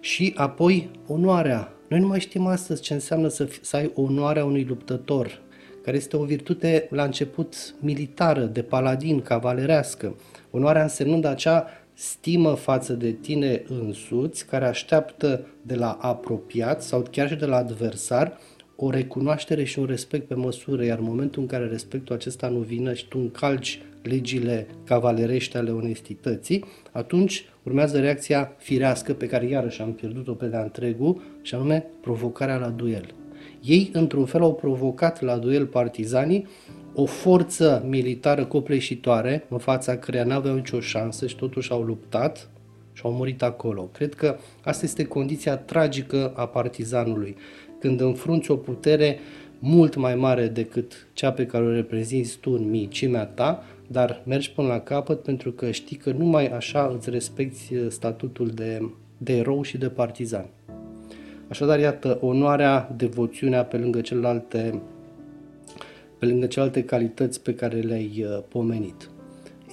și 0.01 0.33
apoi 0.37 0.91
onoarea. 1.07 1.73
Noi 1.89 2.01
nu 2.01 2.07
mai 2.07 2.21
știm 2.21 2.47
astăzi 2.47 2.83
ce 2.83 2.95
înseamnă 2.95 3.29
să, 3.29 3.49
să 3.61 3.77
ai 3.77 3.91
onoarea 3.95 4.45
unui 4.45 4.65
luptător, 4.65 5.41
care 5.83 5.97
este 5.97 6.17
o 6.17 6.25
virtute 6.25 6.87
la 6.91 7.05
început 7.05 7.75
militară, 7.81 8.45
de 8.45 8.63
paladin, 8.63 9.21
cavalerească. 9.21 10.17
Onoarea 10.51 10.83
însemnând 10.83 11.25
acea 11.25 11.67
stimă 12.01 12.55
față 12.55 12.93
de 12.93 13.11
tine 13.11 13.63
însuți, 13.69 14.47
care 14.47 14.67
așteaptă 14.67 15.47
de 15.63 15.75
la 15.75 15.99
apropiat 16.01 16.83
sau 16.83 17.07
chiar 17.11 17.29
și 17.29 17.35
de 17.35 17.47
la 17.47 17.57
adversar 17.57 18.39
o 18.77 18.91
recunoaștere 18.91 19.65
și 19.65 19.79
un 19.79 19.85
respect 19.85 20.27
pe 20.27 20.35
măsură, 20.35 20.85
iar 20.85 20.99
în 20.99 21.05
momentul 21.05 21.43
în 21.43 21.49
care 21.49 21.67
respectul 21.67 22.15
acesta 22.15 22.49
nu 22.49 22.59
vine 22.59 22.95
și 22.95 23.09
tu 23.09 23.19
încalci 23.19 23.81
legile 24.03 24.67
cavalerești 24.85 25.57
ale 25.57 25.71
onestității, 25.71 26.65
atunci 26.93 27.45
urmează 27.63 28.01
reacția 28.01 28.53
firească 28.59 29.13
pe 29.13 29.27
care 29.27 29.47
iarăși 29.47 29.81
am 29.81 29.93
pierdut-o 29.93 30.33
pe 30.33 30.47
de-a 30.47 30.63
întregul, 30.63 31.23
și 31.43 31.55
anume 31.55 31.87
provocarea 32.01 32.57
la 32.57 32.69
duel. 32.69 33.15
Ei, 33.63 33.91
într-un 33.93 34.25
fel, 34.25 34.43
au 34.43 34.55
provocat 34.55 35.23
la 35.23 35.37
duel 35.37 35.67
partizanii 35.67 36.47
o 36.95 37.05
forță 37.05 37.85
militară 37.89 38.45
copleșitoare 38.45 39.47
în 39.49 39.59
fața 39.59 39.97
căreia 39.97 40.25
n-aveau 40.25 40.55
nicio 40.55 40.81
șansă 40.81 41.27
și 41.27 41.37
totuși 41.37 41.71
au 41.71 41.83
luptat 41.83 42.51
și 42.93 43.03
au 43.05 43.13
murit 43.13 43.43
acolo. 43.43 43.83
Cred 43.83 44.15
că 44.15 44.37
asta 44.65 44.85
este 44.85 45.05
condiția 45.05 45.57
tragică 45.57 46.33
a 46.37 46.47
partizanului. 46.47 47.37
Când 47.79 48.01
înfrunți 48.01 48.51
o 48.51 48.57
putere 48.57 49.19
mult 49.59 49.97
mai 49.97 50.15
mare 50.15 50.47
decât 50.47 51.07
cea 51.13 51.33
pe 51.33 51.47
care 51.47 51.65
o 51.65 51.73
reprezinți 51.73 52.39
tu 52.39 52.51
în 52.51 52.71
micimea 52.71 53.25
ta, 53.25 53.65
dar 53.87 54.23
mergi 54.27 54.53
până 54.53 54.69
la 54.69 54.81
capăt 54.81 55.23
pentru 55.23 55.53
că 55.53 55.71
știi 55.71 55.97
că 55.97 56.11
numai 56.11 56.47
așa 56.47 56.93
îți 56.97 57.11
respecti 57.11 57.75
uh, 57.75 57.87
statutul 57.89 58.49
de, 58.49 58.91
de 59.19 59.37
erou 59.37 59.63
și 59.63 59.79
de 59.79 59.89
partizan. 59.89 60.47
Așadar, 61.49 61.79
iată, 61.79 62.19
onoarea, 62.21 62.93
devoțiunea 62.97 63.65
pe 63.65 63.77
lângă 63.77 64.01
celelalte, 64.01 64.81
pe 66.21 66.27
lângă 66.27 66.47
celelalte 66.47 66.85
calități 66.85 67.43
pe 67.43 67.55
care 67.55 67.81
le-ai 67.81 68.25
uh, 68.27 68.43
pomenit. 68.49 69.11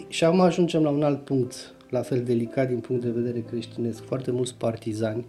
Și 0.08 0.24
acum 0.24 0.40
ajungem 0.40 0.84
la 0.84 0.90
un 0.90 1.04
alt 1.04 1.26
punct, 1.26 1.76
la 1.90 2.02
fel 2.02 2.24
delicat 2.24 2.68
din 2.68 2.80
punct 2.80 3.04
de 3.04 3.10
vedere 3.10 3.44
creștinesc. 3.50 4.04
Foarte 4.04 4.32
mulți 4.32 4.56
partizani, 4.56 5.26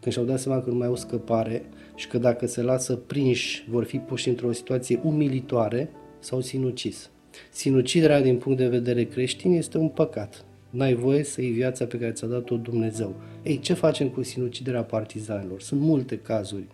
când 0.00 0.14
și-au 0.14 0.24
dat 0.24 0.40
seama 0.40 0.62
că 0.62 0.70
nu 0.70 0.76
mai 0.76 0.86
au 0.86 0.96
scăpare 0.96 1.62
și 1.94 2.08
că 2.08 2.18
dacă 2.18 2.46
se 2.46 2.62
lasă 2.62 2.94
prinși 2.94 3.64
vor 3.68 3.84
fi 3.84 3.98
puși 3.98 4.28
într-o 4.28 4.52
situație 4.52 5.00
umilitoare, 5.04 5.90
s-au 6.18 6.40
sinucis. 6.40 7.10
Sinuciderea 7.52 8.22
din 8.22 8.36
punct 8.36 8.58
de 8.58 8.68
vedere 8.68 9.04
creștin 9.04 9.52
este 9.52 9.78
un 9.78 9.88
păcat. 9.88 10.44
N-ai 10.70 10.94
voie 10.94 11.22
să 11.22 11.42
iei 11.42 11.50
viața 11.50 11.84
pe 11.84 11.98
care 11.98 12.12
ți-a 12.12 12.26
dat-o 12.26 12.56
Dumnezeu. 12.56 13.14
Ei, 13.42 13.58
ce 13.58 13.72
facem 13.72 14.08
cu 14.08 14.22
sinuciderea 14.22 14.82
partizanilor? 14.82 15.60
Sunt 15.60 15.80
multe 15.80 16.18
cazuri 16.18 16.64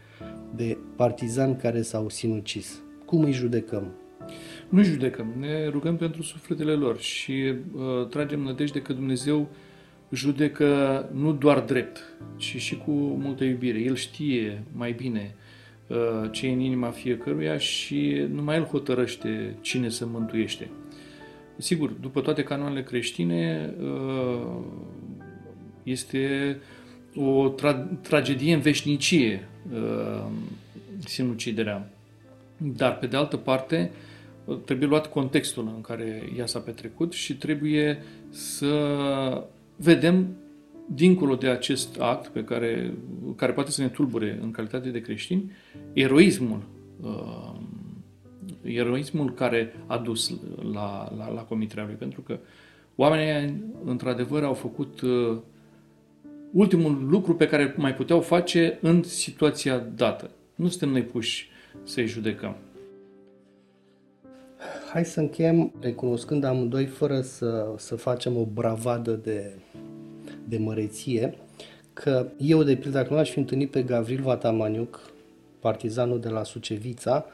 de 0.57 0.79
partizani 0.97 1.57
care 1.57 1.83
s-au 1.83 2.09
sinucis. 2.09 2.83
Cum 3.13 3.25
îi 3.25 3.33
judecăm? 3.33 3.93
Nu 4.69 4.83
judecăm, 4.83 5.27
ne 5.39 5.69
rugăm 5.69 5.97
pentru 5.97 6.23
sufletele 6.23 6.73
lor 6.73 7.01
și 7.01 7.33
uh, 7.75 8.07
tragem 8.09 8.41
nădejde 8.41 8.83
că 8.83 8.93
Dumnezeu 8.93 9.49
judecă 10.11 11.09
nu 11.15 11.33
doar 11.33 11.61
drept, 11.61 11.99
ci 12.37 12.57
și 12.57 12.77
cu 12.77 12.91
multă 12.91 13.45
iubire. 13.45 13.79
El 13.79 13.95
știe 13.95 14.63
mai 14.73 14.93
bine 14.93 15.35
Uh, 15.93 16.31
ce 16.31 16.47
e 16.47 16.53
în 16.53 16.61
inima 16.61 16.91
fiecăruia 16.91 17.59
și 17.59 18.27
numai 18.33 18.57
el 18.57 18.65
hotărăște 18.65 19.57
cine 19.61 19.89
se 19.89 20.05
mântuiește. 20.05 20.71
Sigur, 21.57 21.91
după 21.91 22.21
toate 22.21 22.43
canoanele 22.43 22.83
creștine, 22.83 23.75
uh, 23.81 24.63
este 25.83 26.57
o 27.15 27.55
tra- 27.55 28.01
tragedie 28.01 28.55
în 28.55 28.61
veșnicie 28.61 29.49
uh, 29.73 30.27
sinuciderea. 31.05 31.92
Dar, 32.63 32.99
pe 32.99 33.07
de 33.07 33.17
altă 33.17 33.37
parte, 33.37 33.91
trebuie 34.65 34.89
luat 34.89 35.07
contextul 35.07 35.73
în 35.75 35.81
care 35.81 36.33
ea 36.37 36.47
s-a 36.47 36.59
petrecut 36.59 37.13
și 37.13 37.37
trebuie 37.37 38.03
să 38.29 38.75
vedem 39.77 40.37
dincolo 40.87 41.35
de 41.35 41.49
acest 41.49 42.01
act 42.01 42.27
pe 42.29 42.45
care, 42.45 42.95
care 43.37 43.53
poate 43.53 43.71
să 43.71 43.83
ne 43.83 43.89
tulbure 43.89 44.39
în 44.43 44.51
calitate 44.51 44.89
de 44.89 45.01
creștini, 45.01 45.51
eroismul, 45.93 46.63
uh, 47.01 47.55
eroismul 48.63 49.35
care 49.35 49.75
a 49.87 49.99
dus 49.99 50.39
la, 50.73 51.13
la, 51.17 51.29
la 51.29 51.43
comiterea 51.43 51.85
lui. 51.85 51.95
Pentru 51.95 52.21
că 52.21 52.39
oamenii, 52.97 53.63
într-adevăr, 53.85 54.43
au 54.43 54.55
făcut 54.55 55.01
uh, 55.01 55.39
ultimul 56.53 57.07
lucru 57.09 57.35
pe 57.35 57.47
care 57.47 57.75
mai 57.77 57.95
puteau 57.95 58.21
face 58.21 58.79
în 58.81 59.03
situația 59.03 59.79
dată. 59.79 60.31
Nu 60.55 60.69
suntem 60.69 60.89
noi 60.89 61.03
puși 61.03 61.51
să-i 61.83 62.07
judecăm. 62.07 62.57
Hai 64.93 65.05
să 65.05 65.21
încheiem 65.21 65.73
recunoscând 65.81 66.45
amândoi, 66.45 66.87
fără 66.87 67.21
să, 67.21 67.75
să 67.77 67.97
facem 67.97 68.37
o 68.37 68.45
bravadă 68.45 69.13
de 69.13 69.53
de 70.49 70.59
măreție, 70.59 71.35
că 71.93 72.27
eu, 72.39 72.63
de 72.63 72.77
pildă, 72.77 72.99
dacă 72.99 73.13
nu 73.13 73.19
aș 73.19 73.31
fi 73.31 73.39
întâlnit 73.39 73.71
pe 73.71 73.83
Gavril 73.83 74.23
Vatamaniuc, 74.23 75.01
partizanul 75.61 76.21
de 76.21 76.29
la 76.29 76.45
Sucevița, 76.45 77.27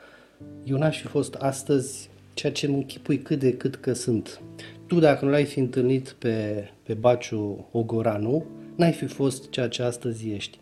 eu 0.64 0.77
n-aș 0.77 1.01
fi 1.01 1.07
fost 1.07 1.35
astăzi 1.35 2.11
ceea 2.35 2.53
ce 2.53 2.66
mă 2.66 2.77
închipui 2.77 3.18
cât 3.18 3.38
de 3.38 3.57
cât 3.57 3.74
că 3.74 3.92
sunt. 3.92 4.40
Tu, 4.87 4.98
dacă 4.98 5.24
nu 5.24 5.31
l-ai 5.31 5.44
fi 5.44 5.59
întâlnit 5.59 6.16
pe, 6.18 6.68
pe 6.83 6.94
Baciu 6.94 7.68
Ogoranu, 7.72 8.44
n-ai 8.74 8.92
fi 8.92 9.07
fost 9.07 9.51
ceea 9.51 9.68
ce 9.68 9.83
astăzi 9.83 10.31
ești 10.31 10.59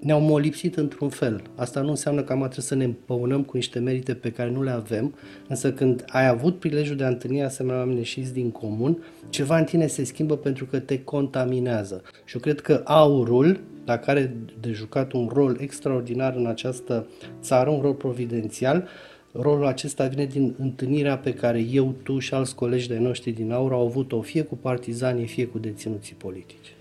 ne-au 0.00 0.20
molipsit 0.20 0.76
într-un 0.76 1.08
fel. 1.08 1.42
Asta 1.54 1.80
nu 1.80 1.88
înseamnă 1.88 2.22
că 2.22 2.32
am 2.32 2.38
trebuie 2.38 2.64
să 2.64 2.74
ne 2.74 2.84
împăunăm 2.84 3.42
cu 3.42 3.56
niște 3.56 3.78
merite 3.78 4.14
pe 4.14 4.30
care 4.30 4.50
nu 4.50 4.62
le 4.62 4.70
avem, 4.70 5.14
însă 5.48 5.72
când 5.72 6.04
ai 6.08 6.26
avut 6.26 6.58
prilejul 6.58 6.96
de 6.96 7.04
a 7.04 7.08
întâlni 7.08 7.42
asemenea 7.42 7.78
oameni 7.78 7.98
ieșiți 7.98 8.32
din 8.32 8.50
comun, 8.50 9.02
ceva 9.28 9.58
în 9.58 9.64
tine 9.64 9.86
se 9.86 10.04
schimbă 10.04 10.36
pentru 10.36 10.64
că 10.64 10.78
te 10.78 11.02
contaminează. 11.04 12.02
Și 12.24 12.34
eu 12.34 12.40
cred 12.40 12.60
că 12.60 12.80
aurul, 12.84 13.60
dacă 13.84 14.10
are 14.10 14.36
de 14.60 14.72
jucat 14.72 15.12
un 15.12 15.30
rol 15.32 15.56
extraordinar 15.60 16.34
în 16.34 16.46
această 16.46 17.06
țară, 17.40 17.70
un 17.70 17.80
rol 17.80 17.94
providențial, 17.94 18.88
rolul 19.32 19.66
acesta 19.66 20.06
vine 20.06 20.24
din 20.24 20.54
întâlnirea 20.58 21.18
pe 21.18 21.34
care 21.34 21.58
eu, 21.58 21.94
tu 22.02 22.18
și 22.18 22.34
alți 22.34 22.54
colegi 22.54 22.88
de 22.88 22.98
noștri 22.98 23.30
din 23.30 23.52
aur 23.52 23.72
au 23.72 23.86
avut-o 23.86 24.20
fie 24.20 24.42
cu 24.42 24.56
partizanii, 24.56 25.26
fie 25.26 25.46
cu 25.46 25.58
deținuții 25.58 26.14
politici. 26.14 26.74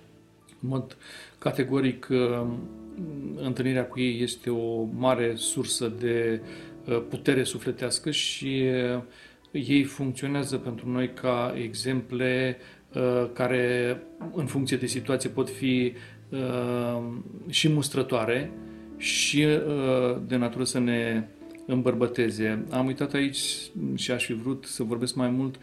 În 0.62 0.70
mod 0.70 0.98
categoric 1.40 2.08
întâlnirea 3.36 3.86
cu 3.86 4.00
ei 4.00 4.22
este 4.22 4.50
o 4.50 4.84
mare 4.84 5.34
sursă 5.36 5.94
de 6.00 6.42
uh, 6.86 7.02
putere 7.10 7.44
sufletească 7.44 8.12
și 8.12 8.64
uh, 8.96 9.02
ei 9.52 9.84
funcționează 9.84 10.58
pentru 10.58 10.90
noi 10.90 11.14
ca 11.14 11.54
exemple 11.58 12.58
uh, 12.94 13.30
care, 13.34 13.98
în 14.34 14.46
funcție 14.46 14.78
de 14.78 14.86
situație, 14.86 15.30
pot 15.30 15.50
fi 15.50 15.94
și 17.48 17.70
mustrătoare 17.70 18.52
și 18.98 19.46
de 20.26 20.36
natură 20.36 20.64
să 20.64 20.80
ne 20.80 21.28
îmbărbăteze. 21.66 22.64
Am 22.70 22.86
uitat 22.86 23.14
aici 23.14 23.40
și 23.96 24.12
aș 24.12 24.26
fi 24.26 24.34
vrut 24.34 24.66
să 24.66 24.84
vorbesc 24.84 25.16
mai 25.16 25.30
mult 25.30 25.60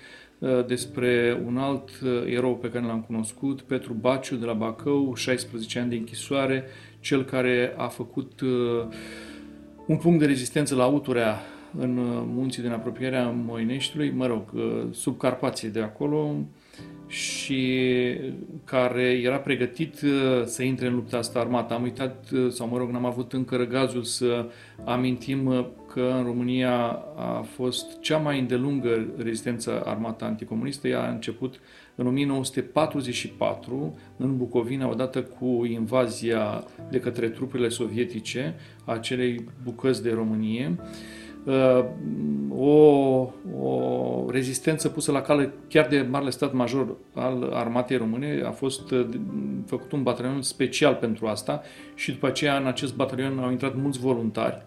despre 0.66 1.42
un 1.46 1.56
alt 1.56 1.90
erou 2.26 2.56
pe 2.56 2.70
care 2.70 2.84
l-am 2.84 3.00
cunoscut, 3.00 3.60
Petru 3.60 3.92
Baciu 3.92 4.36
de 4.36 4.44
la 4.44 4.52
Bacău, 4.52 5.14
16 5.14 5.78
ani 5.78 5.90
de 5.90 5.96
închisoare, 5.96 6.64
cel 7.00 7.24
care 7.24 7.74
a 7.76 7.86
făcut 7.86 8.40
uh, 8.40 8.86
un 9.86 9.96
punct 9.96 10.18
de 10.18 10.26
rezistență 10.26 10.74
la 10.74 10.86
Uturea 10.86 11.40
în 11.78 11.96
uh, 11.96 12.22
munții 12.26 12.62
din 12.62 12.70
apropierea 12.70 13.28
Moineștiului, 13.28 14.10
mă 14.10 14.26
rog, 14.26 14.42
uh, 14.54 14.86
sub 14.90 15.18
Carpații 15.18 15.68
de 15.68 15.80
acolo, 15.80 16.34
și 17.06 17.84
care 18.64 19.02
era 19.02 19.36
pregătit 19.36 19.94
să 20.44 20.62
intre 20.62 20.86
în 20.86 20.94
lupta 20.94 21.16
asta 21.16 21.38
armată. 21.38 21.74
Am 21.74 21.82
uitat, 21.82 22.28
sau 22.50 22.68
mă 22.68 22.78
rog, 22.78 22.90
n-am 22.90 23.04
avut 23.04 23.32
încă 23.32 23.56
răgazul 23.56 24.02
să 24.02 24.46
amintim 24.84 25.66
că 25.92 26.14
în 26.18 26.24
România 26.24 26.72
a 27.16 27.44
fost 27.54 28.00
cea 28.00 28.18
mai 28.18 28.38
îndelungă 28.38 29.06
rezistență 29.16 29.82
armată 29.84 30.24
anticomunistă. 30.24 30.88
Ea 30.88 31.02
a 31.02 31.10
început 31.10 31.60
în 31.94 32.06
1944 32.06 33.98
în 34.16 34.36
Bucovina, 34.36 34.88
odată 34.88 35.22
cu 35.22 35.64
invazia 35.64 36.64
de 36.90 37.00
către 37.00 37.28
trupele 37.28 37.68
sovietice 37.68 38.54
a 38.84 38.92
acelei 38.92 39.44
bucăți 39.64 40.02
de 40.02 40.12
Românie, 40.12 40.76
uh, 40.78 40.84
o, 42.48 42.70
o 43.60 44.30
rezistență 44.30 44.88
pusă 44.88 45.12
la 45.12 45.20
cale 45.20 45.52
chiar 45.68 45.86
de 45.86 46.06
Marele 46.10 46.30
Stat 46.30 46.52
Major 46.52 46.96
al 47.14 47.50
Armatei 47.52 47.96
Române. 47.96 48.42
A 48.46 48.50
fost 48.50 48.90
uh, 48.90 49.08
făcut 49.66 49.92
un 49.92 50.02
batalion 50.02 50.42
special 50.42 50.94
pentru 50.94 51.26
asta 51.26 51.62
și 51.94 52.12
după 52.12 52.26
aceea 52.26 52.56
în 52.56 52.66
acest 52.66 52.94
batalion 52.94 53.38
au 53.38 53.50
intrat 53.50 53.76
mulți 53.76 53.98
voluntari. 53.98 54.62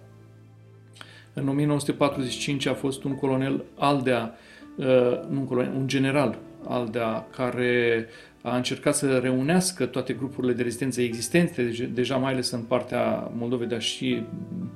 În 1.33 1.47
1945 1.47 2.65
a 2.65 2.73
fost 2.73 3.03
un 3.03 3.15
colonel 3.15 3.63
Aldea, 3.77 4.35
uh, 4.75 4.85
nu 5.29 5.39
un 5.39 5.45
colonel, 5.45 5.73
un 5.75 5.87
general 5.87 6.37
Aldea, 6.67 7.27
care 7.35 8.07
a 8.41 8.55
încercat 8.55 8.95
să 8.95 9.17
reunească 9.17 9.85
toate 9.85 10.13
grupurile 10.13 10.53
de 10.53 10.61
rezistență 10.61 11.01
existente, 11.01 11.89
deja 11.93 12.17
mai 12.17 12.31
ales 12.31 12.51
în 12.51 12.61
partea 12.61 13.31
Moldovei, 13.35 13.67
dar 13.67 13.81
și 13.81 14.23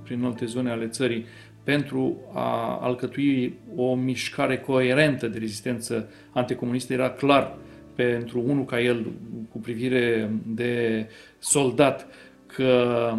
prin 0.03 0.23
alte 0.23 0.45
zone 0.45 0.71
ale 0.71 0.87
țării, 0.87 1.25
pentru 1.63 2.17
a 2.33 2.79
alcătui 2.81 3.57
o 3.75 3.95
mișcare 3.95 4.57
coerentă 4.57 5.27
de 5.27 5.37
rezistență 5.37 6.09
anticomunistă. 6.31 6.93
Era 6.93 7.09
clar 7.09 7.57
pentru 7.95 8.43
unul 8.45 8.65
ca 8.65 8.81
el, 8.81 9.05
cu 9.51 9.59
privire 9.59 10.31
de 10.45 11.05
soldat, 11.39 12.07
că 12.45 13.13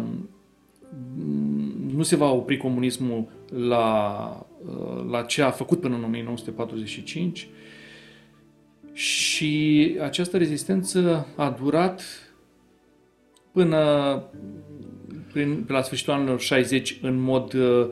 nu 1.95 2.03
se 2.03 2.15
va 2.15 2.31
opri 2.31 2.57
comunismul 2.57 3.27
la, 3.67 4.47
la 5.09 5.21
ce 5.21 5.41
a 5.41 5.49
făcut 5.49 5.79
până 5.79 5.95
în 5.95 6.03
1945 6.03 7.47
și 8.93 9.95
această 10.01 10.37
rezistență 10.37 11.27
a 11.35 11.57
durat 11.61 12.03
până 13.51 14.23
prin, 15.31 15.63
pe 15.63 15.73
la 15.73 15.81
sfârșitul 15.81 16.13
anilor 16.13 16.39
60 16.39 16.97
în 17.01 17.19
mod 17.19 17.53
uh, 17.53 17.87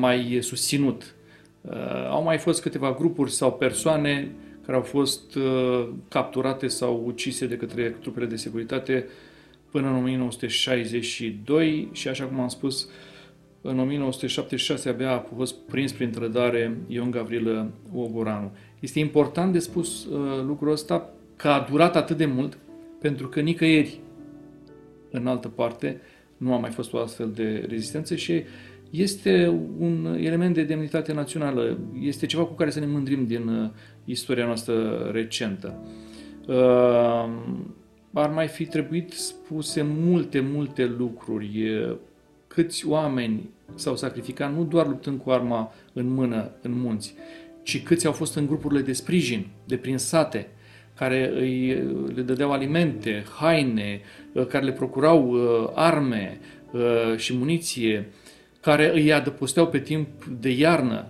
mai 0.00 0.38
susținut. 0.40 1.14
Uh, 1.60 2.08
au 2.08 2.22
mai 2.22 2.38
fost 2.38 2.62
câteva 2.62 2.92
grupuri 2.92 3.30
sau 3.30 3.52
persoane 3.52 4.30
care 4.66 4.76
au 4.76 4.82
fost 4.82 5.34
uh, 5.34 5.88
capturate 6.08 6.66
sau 6.66 7.02
ucise 7.06 7.46
de 7.46 7.56
către 7.56 7.96
trupele 8.00 8.26
de 8.26 8.36
securitate 8.36 9.06
până 9.70 9.88
în 9.88 9.94
1962 9.94 11.88
și 11.92 12.08
așa 12.08 12.24
cum 12.24 12.40
am 12.40 12.48
spus, 12.48 12.88
în 13.60 13.78
1976 13.78 14.88
abia 14.88 15.12
a 15.12 15.26
fost 15.36 15.54
prins 15.54 15.92
prin 15.92 16.10
trădare 16.10 16.76
Ion 16.86 17.10
Gavrilă 17.10 17.70
Ogoranu. 17.94 18.50
Este 18.80 18.98
important 18.98 19.52
de 19.52 19.58
spus 19.58 20.04
uh, 20.04 20.42
lucrul 20.46 20.72
ăsta 20.72 21.10
că 21.36 21.48
a 21.48 21.66
durat 21.70 21.96
atât 21.96 22.16
de 22.16 22.26
mult 22.26 22.58
pentru 23.00 23.28
că 23.28 23.40
nicăieri 23.40 24.00
în 25.10 25.26
altă 25.26 25.48
parte 25.48 26.00
nu 26.36 26.52
a 26.52 26.58
mai 26.58 26.70
fost 26.70 26.92
o 26.92 26.98
astfel 26.98 27.30
de 27.34 27.66
rezistență 27.68 28.14
și 28.14 28.42
este 28.90 29.60
un 29.78 30.16
element 30.20 30.54
de 30.54 30.62
demnitate 30.62 31.12
națională, 31.12 31.78
este 32.00 32.26
ceva 32.26 32.44
cu 32.44 32.52
care 32.52 32.70
să 32.70 32.80
ne 32.80 32.86
mândrim 32.86 33.26
din 33.26 33.48
uh, 33.48 33.70
istoria 34.04 34.44
noastră 34.44 35.08
recentă. 35.12 35.78
Uh, 36.46 37.28
ar 38.12 38.30
mai 38.30 38.46
fi 38.46 38.64
trebuit 38.64 39.12
spuse 39.12 39.82
multe, 39.82 40.40
multe 40.40 40.86
lucruri. 40.98 41.68
Câți 42.46 42.86
oameni 42.86 43.50
s-au 43.74 43.96
sacrificat 43.96 44.54
nu 44.54 44.64
doar 44.64 44.86
luptând 44.86 45.20
cu 45.20 45.30
arma 45.30 45.72
în 45.92 46.08
mână 46.08 46.50
în 46.62 46.72
munți, 46.80 47.14
ci 47.62 47.82
câți 47.82 48.06
au 48.06 48.12
fost 48.12 48.36
în 48.36 48.46
grupurile 48.46 48.80
de 48.80 48.92
sprijin, 48.92 49.46
de 49.64 49.76
prin 49.76 49.98
sate, 49.98 50.48
care 50.94 51.30
îi, 51.34 51.68
le 52.14 52.22
dădeau 52.22 52.52
alimente, 52.52 53.24
haine, 53.38 54.00
care 54.48 54.64
le 54.64 54.72
procurau 54.72 55.30
uh, 55.30 55.70
arme 55.74 56.40
uh, 56.72 57.16
și 57.16 57.36
muniție, 57.36 58.06
care 58.60 58.92
îi 58.94 59.12
adăposteau 59.12 59.66
pe 59.66 59.78
timp 59.78 60.24
de 60.40 60.50
iarnă, 60.50 61.06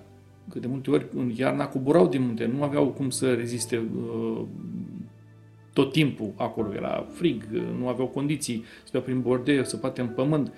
că 0.53 0.59
de 0.59 0.67
multe 0.67 0.91
ori 0.91 1.07
în 1.15 1.33
iarna 1.37 1.67
coborau 1.67 2.09
din 2.09 2.23
munte, 2.23 2.47
nu 2.47 2.63
aveau 2.63 2.87
cum 2.87 3.11
să 3.11 3.35
reziste 3.35 3.77
uh, 3.77 4.43
tot 5.73 5.93
timpul 5.93 6.33
acolo, 6.37 6.75
era 6.75 7.07
frig, 7.13 7.45
nu 7.79 7.89
aveau 7.89 8.07
condiții, 8.07 8.65
stăteau 8.81 9.03
prin 9.03 9.21
bordei, 9.21 9.67
să 9.67 9.77
poate 9.77 10.01
în 10.01 10.09
pământ. 10.09 10.53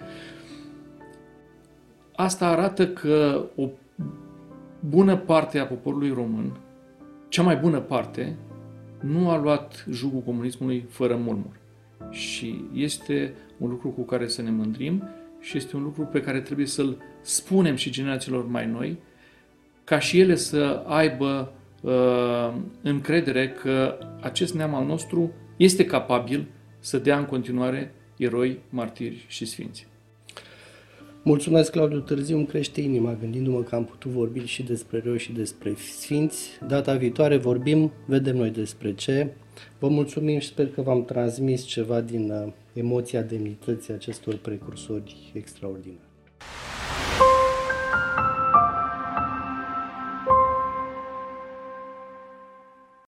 Asta 2.17 2.49
arată 2.49 2.89
că 2.89 3.45
o 3.57 3.69
bună 4.89 5.17
parte 5.17 5.59
a 5.59 5.67
poporului 5.67 6.11
român, 6.11 6.57
cea 7.29 7.43
mai 7.43 7.57
bună 7.57 7.81
parte, 7.81 8.37
nu 9.01 9.31
a 9.31 9.41
luat 9.41 9.87
jugul 9.91 10.21
comunismului 10.21 10.85
fără 10.89 11.17
murmur. 11.17 11.61
Și 12.11 12.65
este 12.75 13.35
un 13.59 13.71
lucru 13.71 13.89
cu 13.89 14.03
care 14.03 14.29
să 14.29 14.43
ne 14.43 14.51
mândrim 14.51 15.03
și 15.43 15.57
este 15.57 15.77
un 15.77 15.83
lucru 15.83 16.03
pe 16.03 16.21
care 16.21 16.41
trebuie 16.41 16.67
să-l 16.67 16.97
spunem 17.21 17.75
și 17.75 17.91
generațiilor 17.91 18.47
mai 18.47 18.67
noi, 18.67 18.99
ca 19.85 19.99
și 19.99 20.21
ele 20.21 20.35
să 20.35 20.83
aibă 20.87 21.53
uh, 21.81 22.55
încredere 22.83 23.51
că 23.51 23.99
acest 24.21 24.55
neam 24.55 24.75
al 24.75 24.85
nostru 24.85 25.33
este 25.57 25.85
capabil 25.85 26.47
să 26.79 26.99
dea 26.99 27.19
în 27.19 27.25
continuare 27.25 27.95
eroi, 28.17 28.59
martiri 28.69 29.25
și 29.29 29.45
sfinți. 29.45 29.87
Mulțumesc, 31.25 31.71
Claudiu 31.71 32.01
Târziu, 32.01 32.37
îmi 32.37 32.47
crește 32.47 32.81
inima 32.81 33.17
gândindu-mă 33.21 33.63
că 33.63 33.75
am 33.75 33.85
putut 33.85 34.11
vorbi 34.11 34.45
și 34.45 34.63
despre 34.63 35.01
rău 35.05 35.17
și 35.17 35.33
despre 35.33 35.75
sfinți. 35.75 36.51
Data 36.67 36.95
viitoare 36.95 37.37
vorbim, 37.37 37.93
vedem 38.07 38.37
noi 38.37 38.51
despre 38.51 38.95
ce. 38.95 39.29
Vă 39.79 39.89
mulțumim 39.89 40.39
și 40.39 40.47
sper 40.47 40.69
că 40.69 40.83
v-am 40.83 41.05
transmis 41.05 41.65
ceva 41.65 42.01
din 42.01 42.31
uh, 42.31 42.53
emoția 42.73 43.23
demnității 43.23 43.93
acestor 43.93 44.37
precursori 44.37 45.31
extraordinari. 45.35 46.12